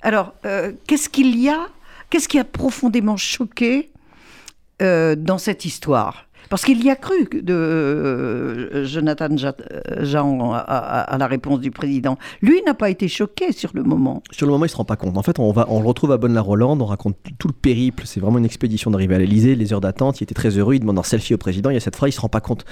Alors, 0.00 0.34
euh, 0.46 0.72
qu'est-ce 0.86 1.08
qu'il 1.08 1.38
y 1.38 1.48
a 1.48 1.68
Qu'est-ce 2.12 2.28
qui 2.28 2.38
a 2.38 2.44
profondément 2.44 3.16
choqué 3.16 3.90
euh, 4.82 5.16
dans 5.16 5.38
cette 5.38 5.64
histoire? 5.64 6.26
Parce 6.48 6.64
qu'il 6.64 6.82
y 6.84 6.90
a 6.90 6.96
cru 6.96 7.28
de 7.32 7.54
euh, 7.54 8.84
Jonathan 8.84 9.28
Jean 9.36 10.52
à, 10.52 11.16
la 11.18 11.26
réponse 11.26 11.60
du 11.60 11.70
président. 11.70 12.18
Lui 12.40 12.62
n'a 12.66 12.74
pas 12.74 12.90
été 12.90 13.08
choqué 13.08 13.52
sur 13.52 13.70
le 13.74 13.82
moment. 13.82 14.22
Sur 14.30 14.46
le 14.46 14.52
moment, 14.52 14.64
il 14.64 14.68
se 14.68 14.76
rend 14.76 14.84
pas 14.84 14.96
compte. 14.96 15.16
En 15.16 15.22
fait, 15.22 15.38
on, 15.38 15.50
va, 15.52 15.66
on 15.68 15.80
le 15.80 15.86
retrouve 15.86 16.12
à 16.12 16.16
Bonne-la-Rolande, 16.18 16.82
on 16.82 16.86
raconte 16.86 17.16
tout 17.38 17.48
le 17.48 17.54
périple. 17.54 18.04
C'est 18.06 18.20
vraiment 18.20 18.38
une 18.38 18.44
expédition 18.44 18.90
d'arriver 18.90 19.14
à 19.14 19.18
l'Elysée, 19.18 19.54
les 19.54 19.72
heures 19.72 19.80
d'attente. 19.80 20.20
Il 20.20 20.24
était 20.24 20.34
très 20.34 20.58
heureux, 20.58 20.74
il 20.74 20.80
demande 20.80 20.98
un 20.98 21.02
selfie 21.02 21.34
au 21.34 21.38
président. 21.38 21.70
Il 21.70 21.74
y 21.74 21.76
a 21.76 21.80
cette 21.80 21.96
phrase, 21.96 22.10
il 22.10 22.12
se 22.12 22.20
rend 22.20 22.28
pas 22.28 22.40
compte. 22.40 22.64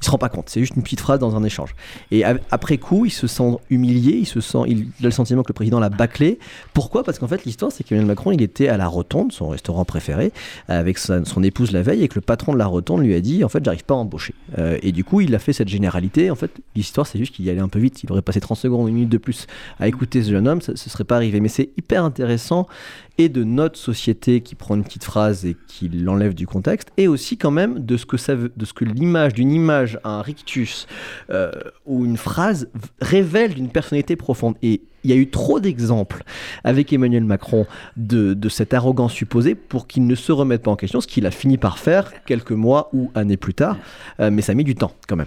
Il 0.00 0.04
se 0.04 0.10
rend 0.10 0.18
pas 0.18 0.28
compte. 0.28 0.48
C'est 0.48 0.60
juste 0.60 0.76
une 0.76 0.82
petite 0.82 1.00
phrase 1.00 1.18
dans 1.18 1.36
un 1.36 1.44
échange. 1.44 1.74
Et 2.10 2.24
après 2.24 2.78
coup, 2.78 3.06
il 3.06 3.10
se 3.10 3.26
sent 3.26 3.58
humilié, 3.70 4.16
il 4.16 4.26
se 4.26 4.40
sent, 4.40 4.58
il 4.66 4.88
a 5.00 5.04
le 5.04 5.10
sentiment 5.10 5.42
que 5.42 5.50
le 5.50 5.54
président 5.54 5.80
l'a 5.80 5.90
bâclé. 5.90 6.38
Pourquoi? 6.74 7.04
Parce 7.04 7.18
qu'en 7.18 7.28
fait, 7.28 7.44
l'histoire, 7.44 7.72
c'est 7.72 7.84
qu'Emmanuel 7.84 8.08
Macron, 8.08 8.32
il 8.32 8.42
était 8.42 8.68
à 8.68 8.76
la 8.76 8.86
Rotonde, 8.86 9.32
son 9.32 9.48
restaurant 9.48 9.84
préféré, 9.84 10.32
avec 10.68 10.98
son 10.98 11.42
épouse 11.42 11.72
la 11.72 11.82
veille, 11.82 12.02
et 12.02 12.08
que 12.08 12.16
le 12.16 12.20
patron 12.20 12.52
de 12.52 12.58
la 12.58 12.66
Rotonde 12.66 13.02
lui 13.02 13.14
a 13.14 13.17
dit 13.20 13.44
en 13.44 13.48
fait 13.48 13.64
j'arrive 13.64 13.84
pas 13.84 13.94
à 13.94 13.98
embaucher. 13.98 14.34
Euh, 14.58 14.78
et 14.82 14.92
du 14.92 15.04
coup 15.04 15.20
il 15.20 15.34
a 15.34 15.38
fait 15.38 15.52
cette 15.52 15.68
généralité. 15.68 16.30
En 16.30 16.34
fait 16.34 16.50
l'histoire 16.74 17.06
c'est 17.06 17.18
juste 17.18 17.34
qu'il 17.34 17.44
y 17.44 17.50
allait 17.50 17.60
un 17.60 17.68
peu 17.68 17.78
vite. 17.78 18.02
Il 18.02 18.12
aurait 18.12 18.22
passé 18.22 18.40
30 18.40 18.56
secondes, 18.56 18.88
une 18.88 18.94
minute 18.94 19.10
de 19.10 19.18
plus 19.18 19.46
à 19.78 19.88
écouter 19.88 20.22
ce 20.22 20.30
jeune 20.30 20.48
homme, 20.48 20.60
ça, 20.60 20.72
ne 20.72 20.76
serait 20.76 21.04
pas 21.04 21.16
arrivé. 21.16 21.40
Mais 21.40 21.48
c'est 21.48 21.70
hyper 21.76 22.04
intéressant 22.04 22.66
et 23.18 23.28
de 23.28 23.42
notre 23.42 23.78
société 23.78 24.40
qui 24.40 24.54
prend 24.54 24.76
une 24.76 24.84
petite 24.84 25.04
phrase 25.04 25.44
et 25.44 25.56
qui 25.66 25.88
l'enlève 25.88 26.34
du 26.34 26.46
contexte, 26.46 26.90
et 26.96 27.08
aussi 27.08 27.36
quand 27.36 27.50
même 27.50 27.84
de 27.84 27.96
ce 27.96 28.06
que 28.06 28.16
ça 28.16 28.36
veut, 28.36 28.52
de 28.56 28.64
ce 28.64 28.72
que 28.72 28.84
l'image 28.84 29.34
d'une 29.34 29.52
image, 29.52 29.98
un 30.04 30.22
rictus 30.22 30.86
euh, 31.30 31.50
ou 31.84 32.04
une 32.04 32.16
phrase 32.16 32.68
révèle 33.00 33.54
d'une 33.54 33.70
personnalité 33.70 34.14
profonde. 34.14 34.54
Et 34.62 34.82
il 35.08 35.14
y 35.14 35.18
a 35.18 35.20
eu 35.20 35.30
trop 35.30 35.58
d'exemples 35.58 36.22
avec 36.64 36.92
Emmanuel 36.92 37.24
Macron 37.24 37.66
de, 37.96 38.36
cette 38.48 38.74
arrogance 38.74 39.12
supposée 39.12 39.54
pour 39.54 39.86
qu'il 39.86 40.06
ne 40.06 40.14
se 40.14 40.32
remette 40.32 40.62
pas 40.62 40.70
en 40.70 40.76
question, 40.76 41.00
ce 41.00 41.06
qu'il 41.06 41.26
a 41.26 41.30
fini 41.30 41.56
par 41.56 41.78
faire 41.78 42.12
quelques 42.24 42.52
mois 42.52 42.90
ou 42.92 43.10
années 43.14 43.36
plus 43.36 43.54
tard, 43.54 43.78
euh, 44.20 44.30
mais 44.30 44.42
ça 44.42 44.52
a 44.52 44.54
mis 44.54 44.64
du 44.64 44.74
temps 44.74 44.92
quand 45.06 45.16
même. 45.16 45.26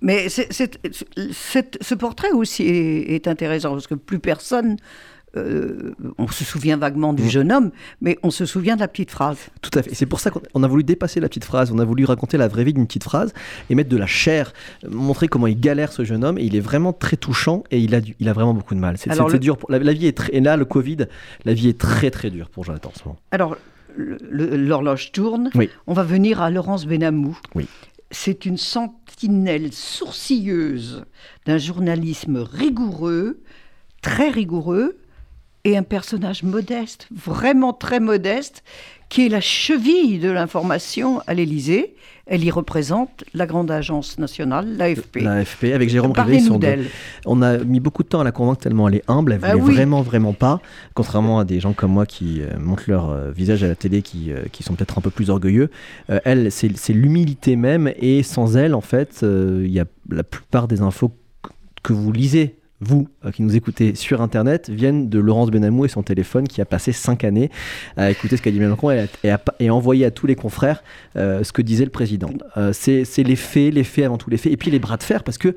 Mais 0.00 0.28
ce 0.28 1.94
portrait 1.94 2.32
aussi 2.32 2.64
est 2.64 3.28
intéressant 3.28 3.70
parce 3.70 3.86
que 3.86 3.94
plus 3.94 4.18
personne 4.18 4.76
euh, 5.36 5.94
on 6.18 6.28
se 6.28 6.44
souvient 6.44 6.76
vaguement 6.76 7.12
du 7.12 7.24
mm. 7.24 7.28
jeune 7.28 7.52
homme, 7.52 7.70
mais 8.00 8.18
on 8.22 8.30
se 8.30 8.44
souvient 8.44 8.74
de 8.74 8.80
la 8.80 8.88
petite 8.88 9.10
phrase. 9.10 9.38
Tout 9.60 9.70
à 9.78 9.82
fait. 9.82 9.94
C'est 9.94 10.06
pour 10.06 10.20
ça 10.20 10.30
qu'on 10.30 10.62
a 10.62 10.68
voulu 10.68 10.84
dépasser 10.84 11.20
la 11.20 11.28
petite 11.28 11.44
phrase. 11.44 11.72
On 11.72 11.78
a 11.78 11.84
voulu 11.84 12.04
raconter 12.04 12.36
la 12.36 12.48
vraie 12.48 12.64
vie 12.64 12.74
d'une 12.74 12.86
petite 12.86 13.04
phrase 13.04 13.32
et 13.70 13.74
mettre 13.74 13.88
de 13.88 13.96
la 13.96 14.06
chair, 14.06 14.52
montrer 14.88 15.28
comment 15.28 15.46
il 15.46 15.58
galère 15.58 15.92
ce 15.92 16.04
jeune 16.04 16.24
homme. 16.24 16.38
Et 16.38 16.44
il 16.44 16.56
est 16.56 16.60
vraiment 16.60 16.92
très 16.92 17.16
touchant 17.16 17.64
et 17.70 17.78
il 17.78 17.94
a, 17.94 18.00
il 18.20 18.28
a 18.28 18.32
vraiment 18.32 18.54
beaucoup 18.54 18.74
de 18.74 18.80
mal. 18.80 18.96
C'est 18.98 19.10
dur. 19.38 19.56
Pour, 19.56 19.70
la, 19.70 19.78
vie 19.78 20.06
est 20.06 20.16
très. 20.16 20.34
Et 20.34 20.40
là, 20.40 20.56
le 20.56 20.64
Covid, 20.64 21.06
la 21.44 21.54
vie 21.54 21.68
est 21.68 21.78
très 21.78 22.10
très 22.10 22.30
dure 22.30 22.48
pour 22.48 22.64
Jonathan 22.64 22.90
en 22.94 22.98
ce 22.98 23.04
moment. 23.04 23.18
Alors, 23.30 23.56
l'horloge 23.96 25.12
tourne. 25.12 25.50
On 25.86 25.94
va 25.94 26.02
venir 26.02 26.40
à 26.40 26.50
Laurence 26.50 26.86
Benamou. 26.86 27.38
Oui. 27.54 27.66
C'est 28.10 28.44
une 28.44 28.58
sentinelle 28.58 29.72
sourcilleuse 29.72 31.04
d'un 31.46 31.56
journalisme 31.56 32.36
rigoureux, 32.36 33.40
très 34.02 34.28
rigoureux, 34.28 34.98
et 35.64 35.76
un 35.76 35.82
personnage 35.82 36.42
modeste, 36.42 37.08
vraiment 37.14 37.72
très 37.72 38.00
modeste, 38.00 38.64
qui 39.08 39.26
est 39.26 39.28
la 39.28 39.42
cheville 39.42 40.18
de 40.18 40.30
l'information 40.30 41.20
à 41.26 41.34
l'Élysée. 41.34 41.94
Elle 42.24 42.44
y 42.44 42.50
représente 42.50 43.24
la 43.34 43.46
grande 43.46 43.70
agence 43.70 44.18
nationale, 44.18 44.76
l'AFP. 44.76 45.16
L'AFP, 45.16 45.64
avec 45.74 45.90
Jérôme 45.90 46.12
Rivet. 46.12 46.40
On 47.26 47.42
a 47.42 47.58
mis 47.58 47.78
beaucoup 47.78 48.04
de 48.04 48.08
temps 48.08 48.20
à 48.20 48.24
la 48.24 48.32
convaincre 48.32 48.62
tellement 48.62 48.88
elle 48.88 48.94
est 48.94 49.04
humble, 49.08 49.32
elle 49.32 49.40
ne 49.40 49.44
ah 49.44 49.56
voulait 49.56 49.74
vraiment, 49.74 50.02
vraiment 50.02 50.32
pas. 50.32 50.60
Contrairement 50.94 51.40
à 51.40 51.44
des 51.44 51.60
gens 51.60 51.74
comme 51.74 51.92
moi 51.92 52.06
qui 52.06 52.40
euh, 52.40 52.58
montrent 52.58 52.84
leur 52.86 53.10
euh, 53.10 53.30
visage 53.32 53.62
à 53.64 53.68
la 53.68 53.74
télé, 53.74 54.02
qui, 54.02 54.32
euh, 54.32 54.44
qui 54.50 54.62
sont 54.62 54.74
peut-être 54.74 54.96
un 54.98 55.02
peu 55.02 55.10
plus 55.10 55.30
orgueilleux. 55.30 55.68
elle, 56.08 56.50
c'est 56.50 56.92
l'humilité 56.92 57.56
même, 57.56 57.92
et 57.98 58.22
sans 58.22 58.56
elle, 58.56 58.74
en 58.74 58.80
fait, 58.80 59.20
il 59.22 59.70
y 59.70 59.80
a 59.80 59.84
la 60.10 60.24
plupart 60.24 60.68
des 60.68 60.80
infos 60.80 61.12
que 61.82 61.92
vous 61.92 62.12
lisez 62.12 62.56
vous 62.82 63.08
euh, 63.24 63.30
qui 63.30 63.42
nous 63.42 63.56
écoutez 63.56 63.94
sur 63.94 64.20
Internet, 64.20 64.68
viennent 64.68 65.08
de 65.08 65.18
Laurence 65.18 65.50
Benamou 65.50 65.84
et 65.84 65.88
son 65.88 66.02
téléphone 66.02 66.46
qui 66.46 66.60
a 66.60 66.64
passé 66.64 66.92
cinq 66.92 67.24
années 67.24 67.50
à 67.96 68.10
écouter 68.10 68.36
ce 68.36 68.42
qu'a 68.42 68.50
dit 68.50 68.60
Macron 68.60 68.90
et, 68.90 69.06
et, 69.60 69.70
envoyé 69.70 70.04
à 70.04 70.10
tous 70.10 70.26
les 70.26 70.34
confrères 70.34 70.82
euh, 71.16 71.44
ce 71.44 71.52
que 71.52 71.62
disait 71.62 71.84
le 71.84 71.90
président. 71.90 72.30
Euh, 72.56 72.72
c'est 72.72 73.04
les 73.18 73.36
faits, 73.36 73.72
les 73.72 73.84
faits 73.84 74.04
avant 74.04 74.18
tout 74.18 74.30
les 74.30 74.36
faits, 74.36 74.52
et 74.52 74.56
puis 74.56 74.70
les 74.70 74.78
bras 74.78 74.96
de 74.96 75.02
fer, 75.02 75.22
parce 75.22 75.38
que 75.38 75.54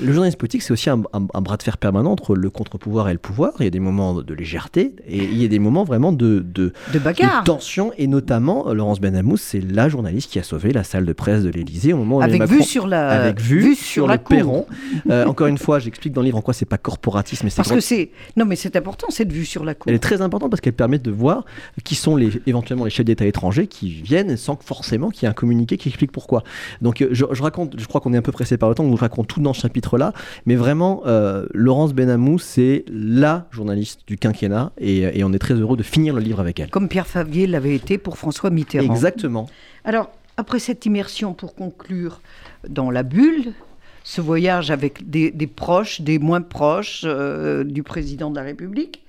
le 0.00 0.12
journalisme 0.12 0.38
politique, 0.38 0.62
c'est 0.62 0.72
aussi 0.72 0.90
un, 0.90 0.98
bras 0.98 1.56
de 1.56 1.62
fer 1.62 1.76
permanent 1.76 2.12
entre 2.12 2.34
le 2.34 2.50
contre-pouvoir 2.50 3.08
et 3.08 3.12
le 3.12 3.18
pouvoir. 3.18 3.52
Il 3.58 3.64
y 3.64 3.66
a 3.66 3.70
des 3.70 3.80
moments 3.80 4.14
de 4.14 4.34
légèreté 4.34 4.94
et 5.06 5.18
il 5.24 5.40
y 5.40 5.44
a 5.44 5.48
des 5.48 5.58
moments 5.58 5.84
vraiment 5.84 6.12
de, 6.12 6.40
de, 6.40 6.72
de, 6.92 7.44
tension. 7.44 7.92
Et 7.98 8.06
notamment, 8.06 8.72
Laurence 8.72 9.00
Benamou, 9.00 9.36
c'est 9.36 9.60
la 9.60 9.88
journaliste 9.88 10.30
qui 10.30 10.38
a 10.38 10.42
sauvé 10.42 10.72
la 10.72 10.84
salle 10.84 11.04
de 11.04 11.12
presse 11.12 11.42
de 11.42 11.50
l'Élysée 11.50 11.92
au 11.92 11.96
moment 11.96 12.18
où 12.18 12.22
avec 12.22 12.42
vue 12.44 12.62
sur 12.62 12.86
la 12.86 13.08
avec 13.08 13.40
vue, 13.40 13.74
sur, 13.74 14.06
le 14.06 14.18
perron. 14.18 14.66
Euh, 15.10 15.24
encore 15.26 15.46
une 15.46 15.58
fois, 15.58 15.78
j'explique 15.78 16.12
dans 16.12 16.20
le 16.20 16.26
livre 16.26 16.38
en 16.38 16.42
quoi 16.42 16.54
c'est 16.54 16.64
pas 16.64 16.78
corporatisme, 16.78 17.46
mais 17.46 17.52
parce 17.54 17.72
que 17.72 17.80
c'est 17.80 18.10
non, 18.36 18.44
mais 18.44 18.56
c'est 18.56 18.76
important 18.76 19.08
cette 19.10 19.32
vue 19.32 19.46
sur 19.46 19.64
la 19.64 19.74
cour. 19.74 19.88
Elle 19.88 19.96
est 19.96 20.00
très 20.00 20.22
importante 20.22 20.50
parce 20.50 20.60
qu'elle 20.60 20.74
permet 20.74 20.98
de 20.98 21.10
voir 21.10 21.44
qui 21.84 21.94
sont 21.94 22.16
les 22.16 22.30
éventuellement 22.46 22.84
les 22.84 22.90
chefs 22.90 23.06
d'État 23.06 23.26
étrangers 23.26 23.66
qui 23.66 23.90
viennent 23.90 24.36
sans 24.36 24.58
forcément 24.62 25.10
qu'il 25.10 25.24
y 25.24 25.26
ait 25.26 25.30
un 25.30 25.34
communiqué 25.34 25.76
qui 25.76 25.88
explique 25.88 26.12
pourquoi. 26.12 26.42
Donc 26.82 27.04
je, 27.10 27.24
je 27.30 27.42
raconte, 27.42 27.78
je 27.78 27.86
crois 27.86 28.00
qu'on 28.00 28.12
est 28.14 28.18
un 28.18 28.22
peu 28.22 28.32
pressé 28.32 28.56
par 28.56 28.68
le 28.68 28.74
temps, 28.74 28.84
donc 28.84 28.96
je 28.96 29.00
raconte 29.00 29.28
tout 29.28 29.40
dans 29.40 29.52
ce 29.52 29.62
chapitre 29.62 29.87
là 29.96 30.12
mais 30.46 30.56
vraiment, 30.56 31.02
euh, 31.06 31.46
Laurence 31.54 31.94
Benamou, 31.94 32.38
c'est 32.38 32.84
la 32.88 33.46
journaliste 33.50 34.00
du 34.06 34.16
quinquennat 34.18 34.72
et, 34.78 35.22
on 35.24 35.32
est 35.32 35.38
très 35.38 35.54
heureux 35.54 35.76
de 35.76 35.82
finir 35.82 36.14
le 36.14 36.20
livre 36.20 36.40
avec 36.40 36.60
elle. 36.60 36.70
Comme 36.70 36.88
Pierre 36.88 37.06
Favier 37.06 37.46
l'avait 37.46 37.74
été 37.74 37.98
pour 37.98 38.18
François 38.18 38.50
Mitterrand. 38.50 38.92
Exactement. 38.92 39.48
Alors, 39.84 40.10
après 40.36 40.58
cette 40.58 40.86
immersion, 40.86 41.34
pour 41.34 41.54
conclure, 41.54 42.20
dans 42.68 42.90
la 42.90 43.02
bulle, 43.02 43.52
ce 44.04 44.20
voyage 44.20 44.70
avec 44.70 45.10
des, 45.10 45.30
proches, 45.46 46.00
des 46.00 46.18
moins 46.18 46.40
proches 46.40 47.02
euh, 47.04 47.64
du 47.64 47.82
président 47.82 48.30
de 48.30 48.36
la 48.36 48.42
République, 48.42 49.04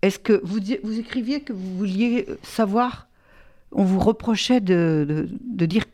est-ce 0.00 0.18
que 0.18 0.40
vous, 0.44 0.58
vous 0.82 0.98
écriviez 0.98 1.40
que 1.40 1.52
vous 1.52 1.76
vouliez 1.76 2.26
savoir, 2.42 3.08
on 3.72 3.84
vous 3.84 4.00
reprochait 4.00 4.60
de, 4.60 5.28
de 5.40 5.66
dire 5.66 5.84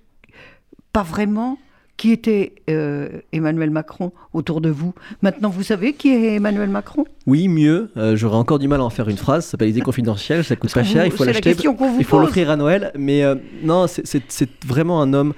pas 0.92 1.02
vraiment 1.02 1.58
qui 1.98 2.12
était 2.12 2.54
euh, 2.70 3.08
Emmanuel 3.32 3.70
Macron 3.70 4.12
autour 4.32 4.62
de 4.62 4.70
vous? 4.70 4.94
Maintenant, 5.20 5.50
vous 5.50 5.62
savez 5.62 5.92
qui 5.92 6.08
est 6.08 6.36
Emmanuel 6.36 6.70
Macron? 6.70 7.04
Oui, 7.26 7.48
mieux. 7.48 7.90
Euh, 7.98 8.16
j'aurais 8.16 8.38
encore 8.38 8.58
du 8.58 8.68
mal 8.68 8.80
à 8.80 8.84
en 8.84 8.90
faire 8.90 9.10
une 9.10 9.18
phrase. 9.18 9.44
Ça 9.44 9.50
s'appelle 9.50 9.68
Idées 9.68 9.82
confidentielles, 9.82 10.44
ça 10.44 10.56
coûte 10.56 10.72
pas 10.72 10.84
cher. 10.84 11.04
Il 11.04 11.12
faut 11.12 11.24
l'acheter. 11.24 11.54
Il 11.98 12.04
faut 12.04 12.18
l'offrir 12.18 12.48
à 12.48 12.56
Noël. 12.56 12.92
Mais 12.96 13.22
euh, 13.22 13.34
non, 13.62 13.86
c'est 13.88 14.64
vraiment 14.64 15.02
un 15.02 15.12
homme 15.12 15.34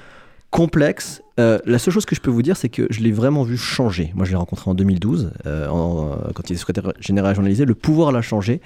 complexe. 0.50 1.22
la 1.38 1.78
seule 1.78 1.94
chose 1.94 2.04
que 2.04 2.14
je 2.14 2.20
peux 2.20 2.30
vous 2.30 2.42
dire, 2.42 2.56
c'est 2.56 2.68
que 2.68 2.86
je 2.90 3.00
l'ai 3.00 3.12
vraiment 3.12 3.44
vu 3.44 3.56
changer. 3.56 4.12
Moi, 4.14 4.26
je 4.26 4.30
l'ai 4.30 4.36
rencontré 4.36 4.70
en 4.70 4.74
2012, 4.74 5.32
quand 5.44 6.50
il 6.50 6.52
est 6.52 6.56
secrétaire 6.56 6.92
général 7.00 7.34
journalisé. 7.34 7.64
Le 7.64 7.74
pouvoir 7.74 8.12
l'a 8.12 8.22
changé. 8.22 8.60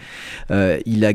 il 0.51 1.05
a 1.05 1.13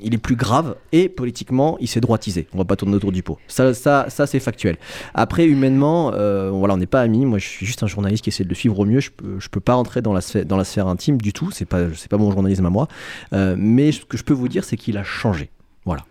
il 0.00 0.14
est 0.14 0.18
plus 0.18 0.36
grave 0.36 0.76
et 0.92 1.08
politiquement, 1.08 1.76
il 1.80 1.88
s'est 1.88 2.00
droitisé. 2.00 2.46
On 2.54 2.58
va 2.58 2.64
pas 2.64 2.76
tourner 2.76 2.94
autour 2.94 3.12
du 3.12 3.22
pot. 3.22 3.38
Ça, 3.48 3.74
ça, 3.74 4.06
ça 4.08 4.26
c'est 4.26 4.40
factuel. 4.40 4.76
Après, 5.14 5.46
humainement, 5.46 6.12
euh, 6.14 6.50
voilà, 6.50 6.74
on 6.74 6.76
n'est 6.76 6.86
pas 6.86 7.00
amis. 7.00 7.26
Moi, 7.26 7.38
je 7.38 7.46
suis 7.46 7.66
juste 7.66 7.82
un 7.82 7.86
journaliste 7.86 8.24
qui 8.24 8.30
essaie 8.30 8.44
de 8.44 8.48
le 8.48 8.54
suivre 8.54 8.78
au 8.78 8.84
mieux. 8.84 9.00
Je 9.00 9.10
peux, 9.10 9.38
je 9.38 9.48
peux 9.48 9.60
pas 9.60 9.74
rentrer 9.74 10.02
dans 10.02 10.12
la 10.12 10.20
sphère, 10.20 10.46
dans 10.46 10.56
la 10.56 10.64
sphère 10.64 10.86
intime 10.86 11.20
du 11.20 11.32
tout. 11.32 11.50
C'est 11.50 11.64
pas, 11.64 11.92
c'est 11.94 12.10
pas 12.10 12.18
mon 12.18 12.30
journalisme 12.30 12.66
à 12.66 12.70
moi. 12.70 12.88
Euh, 13.32 13.56
mais 13.58 13.92
ce 13.92 14.04
que 14.04 14.16
je 14.16 14.24
peux 14.24 14.34
vous 14.34 14.48
dire, 14.48 14.64
c'est 14.64 14.76
qu'il 14.76 14.96
a 14.96 15.04
changé. 15.04 15.50
Voilà. 15.84 16.04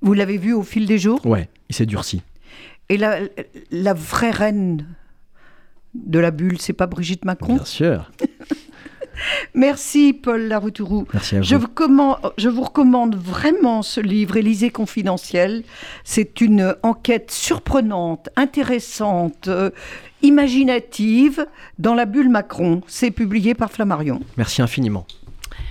Vous 0.00 0.14
l'avez 0.14 0.38
vu 0.38 0.52
au 0.52 0.62
fil 0.62 0.86
des 0.86 0.98
jours? 0.98 1.24
Ouais, 1.24 1.48
il 1.68 1.74
s'est 1.74 1.86
durci. 1.86 2.22
Et 2.92 2.98
la, 2.98 3.20
la 3.70 3.94
vraie 3.94 4.30
reine 4.30 4.86
de 5.94 6.18
la 6.18 6.30
bulle, 6.30 6.58
c'est 6.60 6.72
pas 6.74 6.86
Brigitte 6.86 7.24
Macron? 7.24 7.54
Bien 7.54 7.64
sûr. 7.64 8.10
Merci 9.54 10.12
Paul 10.14 10.42
Laroutourou. 10.48 11.06
Merci 11.12 11.36
à 11.36 11.38
vous. 11.38 11.44
Je 11.44 11.56
vous, 11.56 11.68
commande- 11.68 12.18
je 12.38 12.48
vous 12.48 12.62
recommande 12.62 13.14
vraiment 13.14 13.82
ce 13.82 14.00
livre, 14.00 14.36
Élysée 14.36 14.70
confidentiel. 14.70 15.64
C'est 16.04 16.40
une 16.40 16.74
enquête 16.82 17.30
surprenante, 17.30 18.30
intéressante, 18.36 19.48
euh, 19.48 19.70
imaginative 20.22 21.46
dans 21.78 21.94
la 21.94 22.06
bulle 22.06 22.30
Macron. 22.30 22.80
C'est 22.86 23.10
publié 23.10 23.54
par 23.54 23.70
Flammarion. 23.70 24.20
Merci 24.36 24.62
infiniment. 24.62 25.06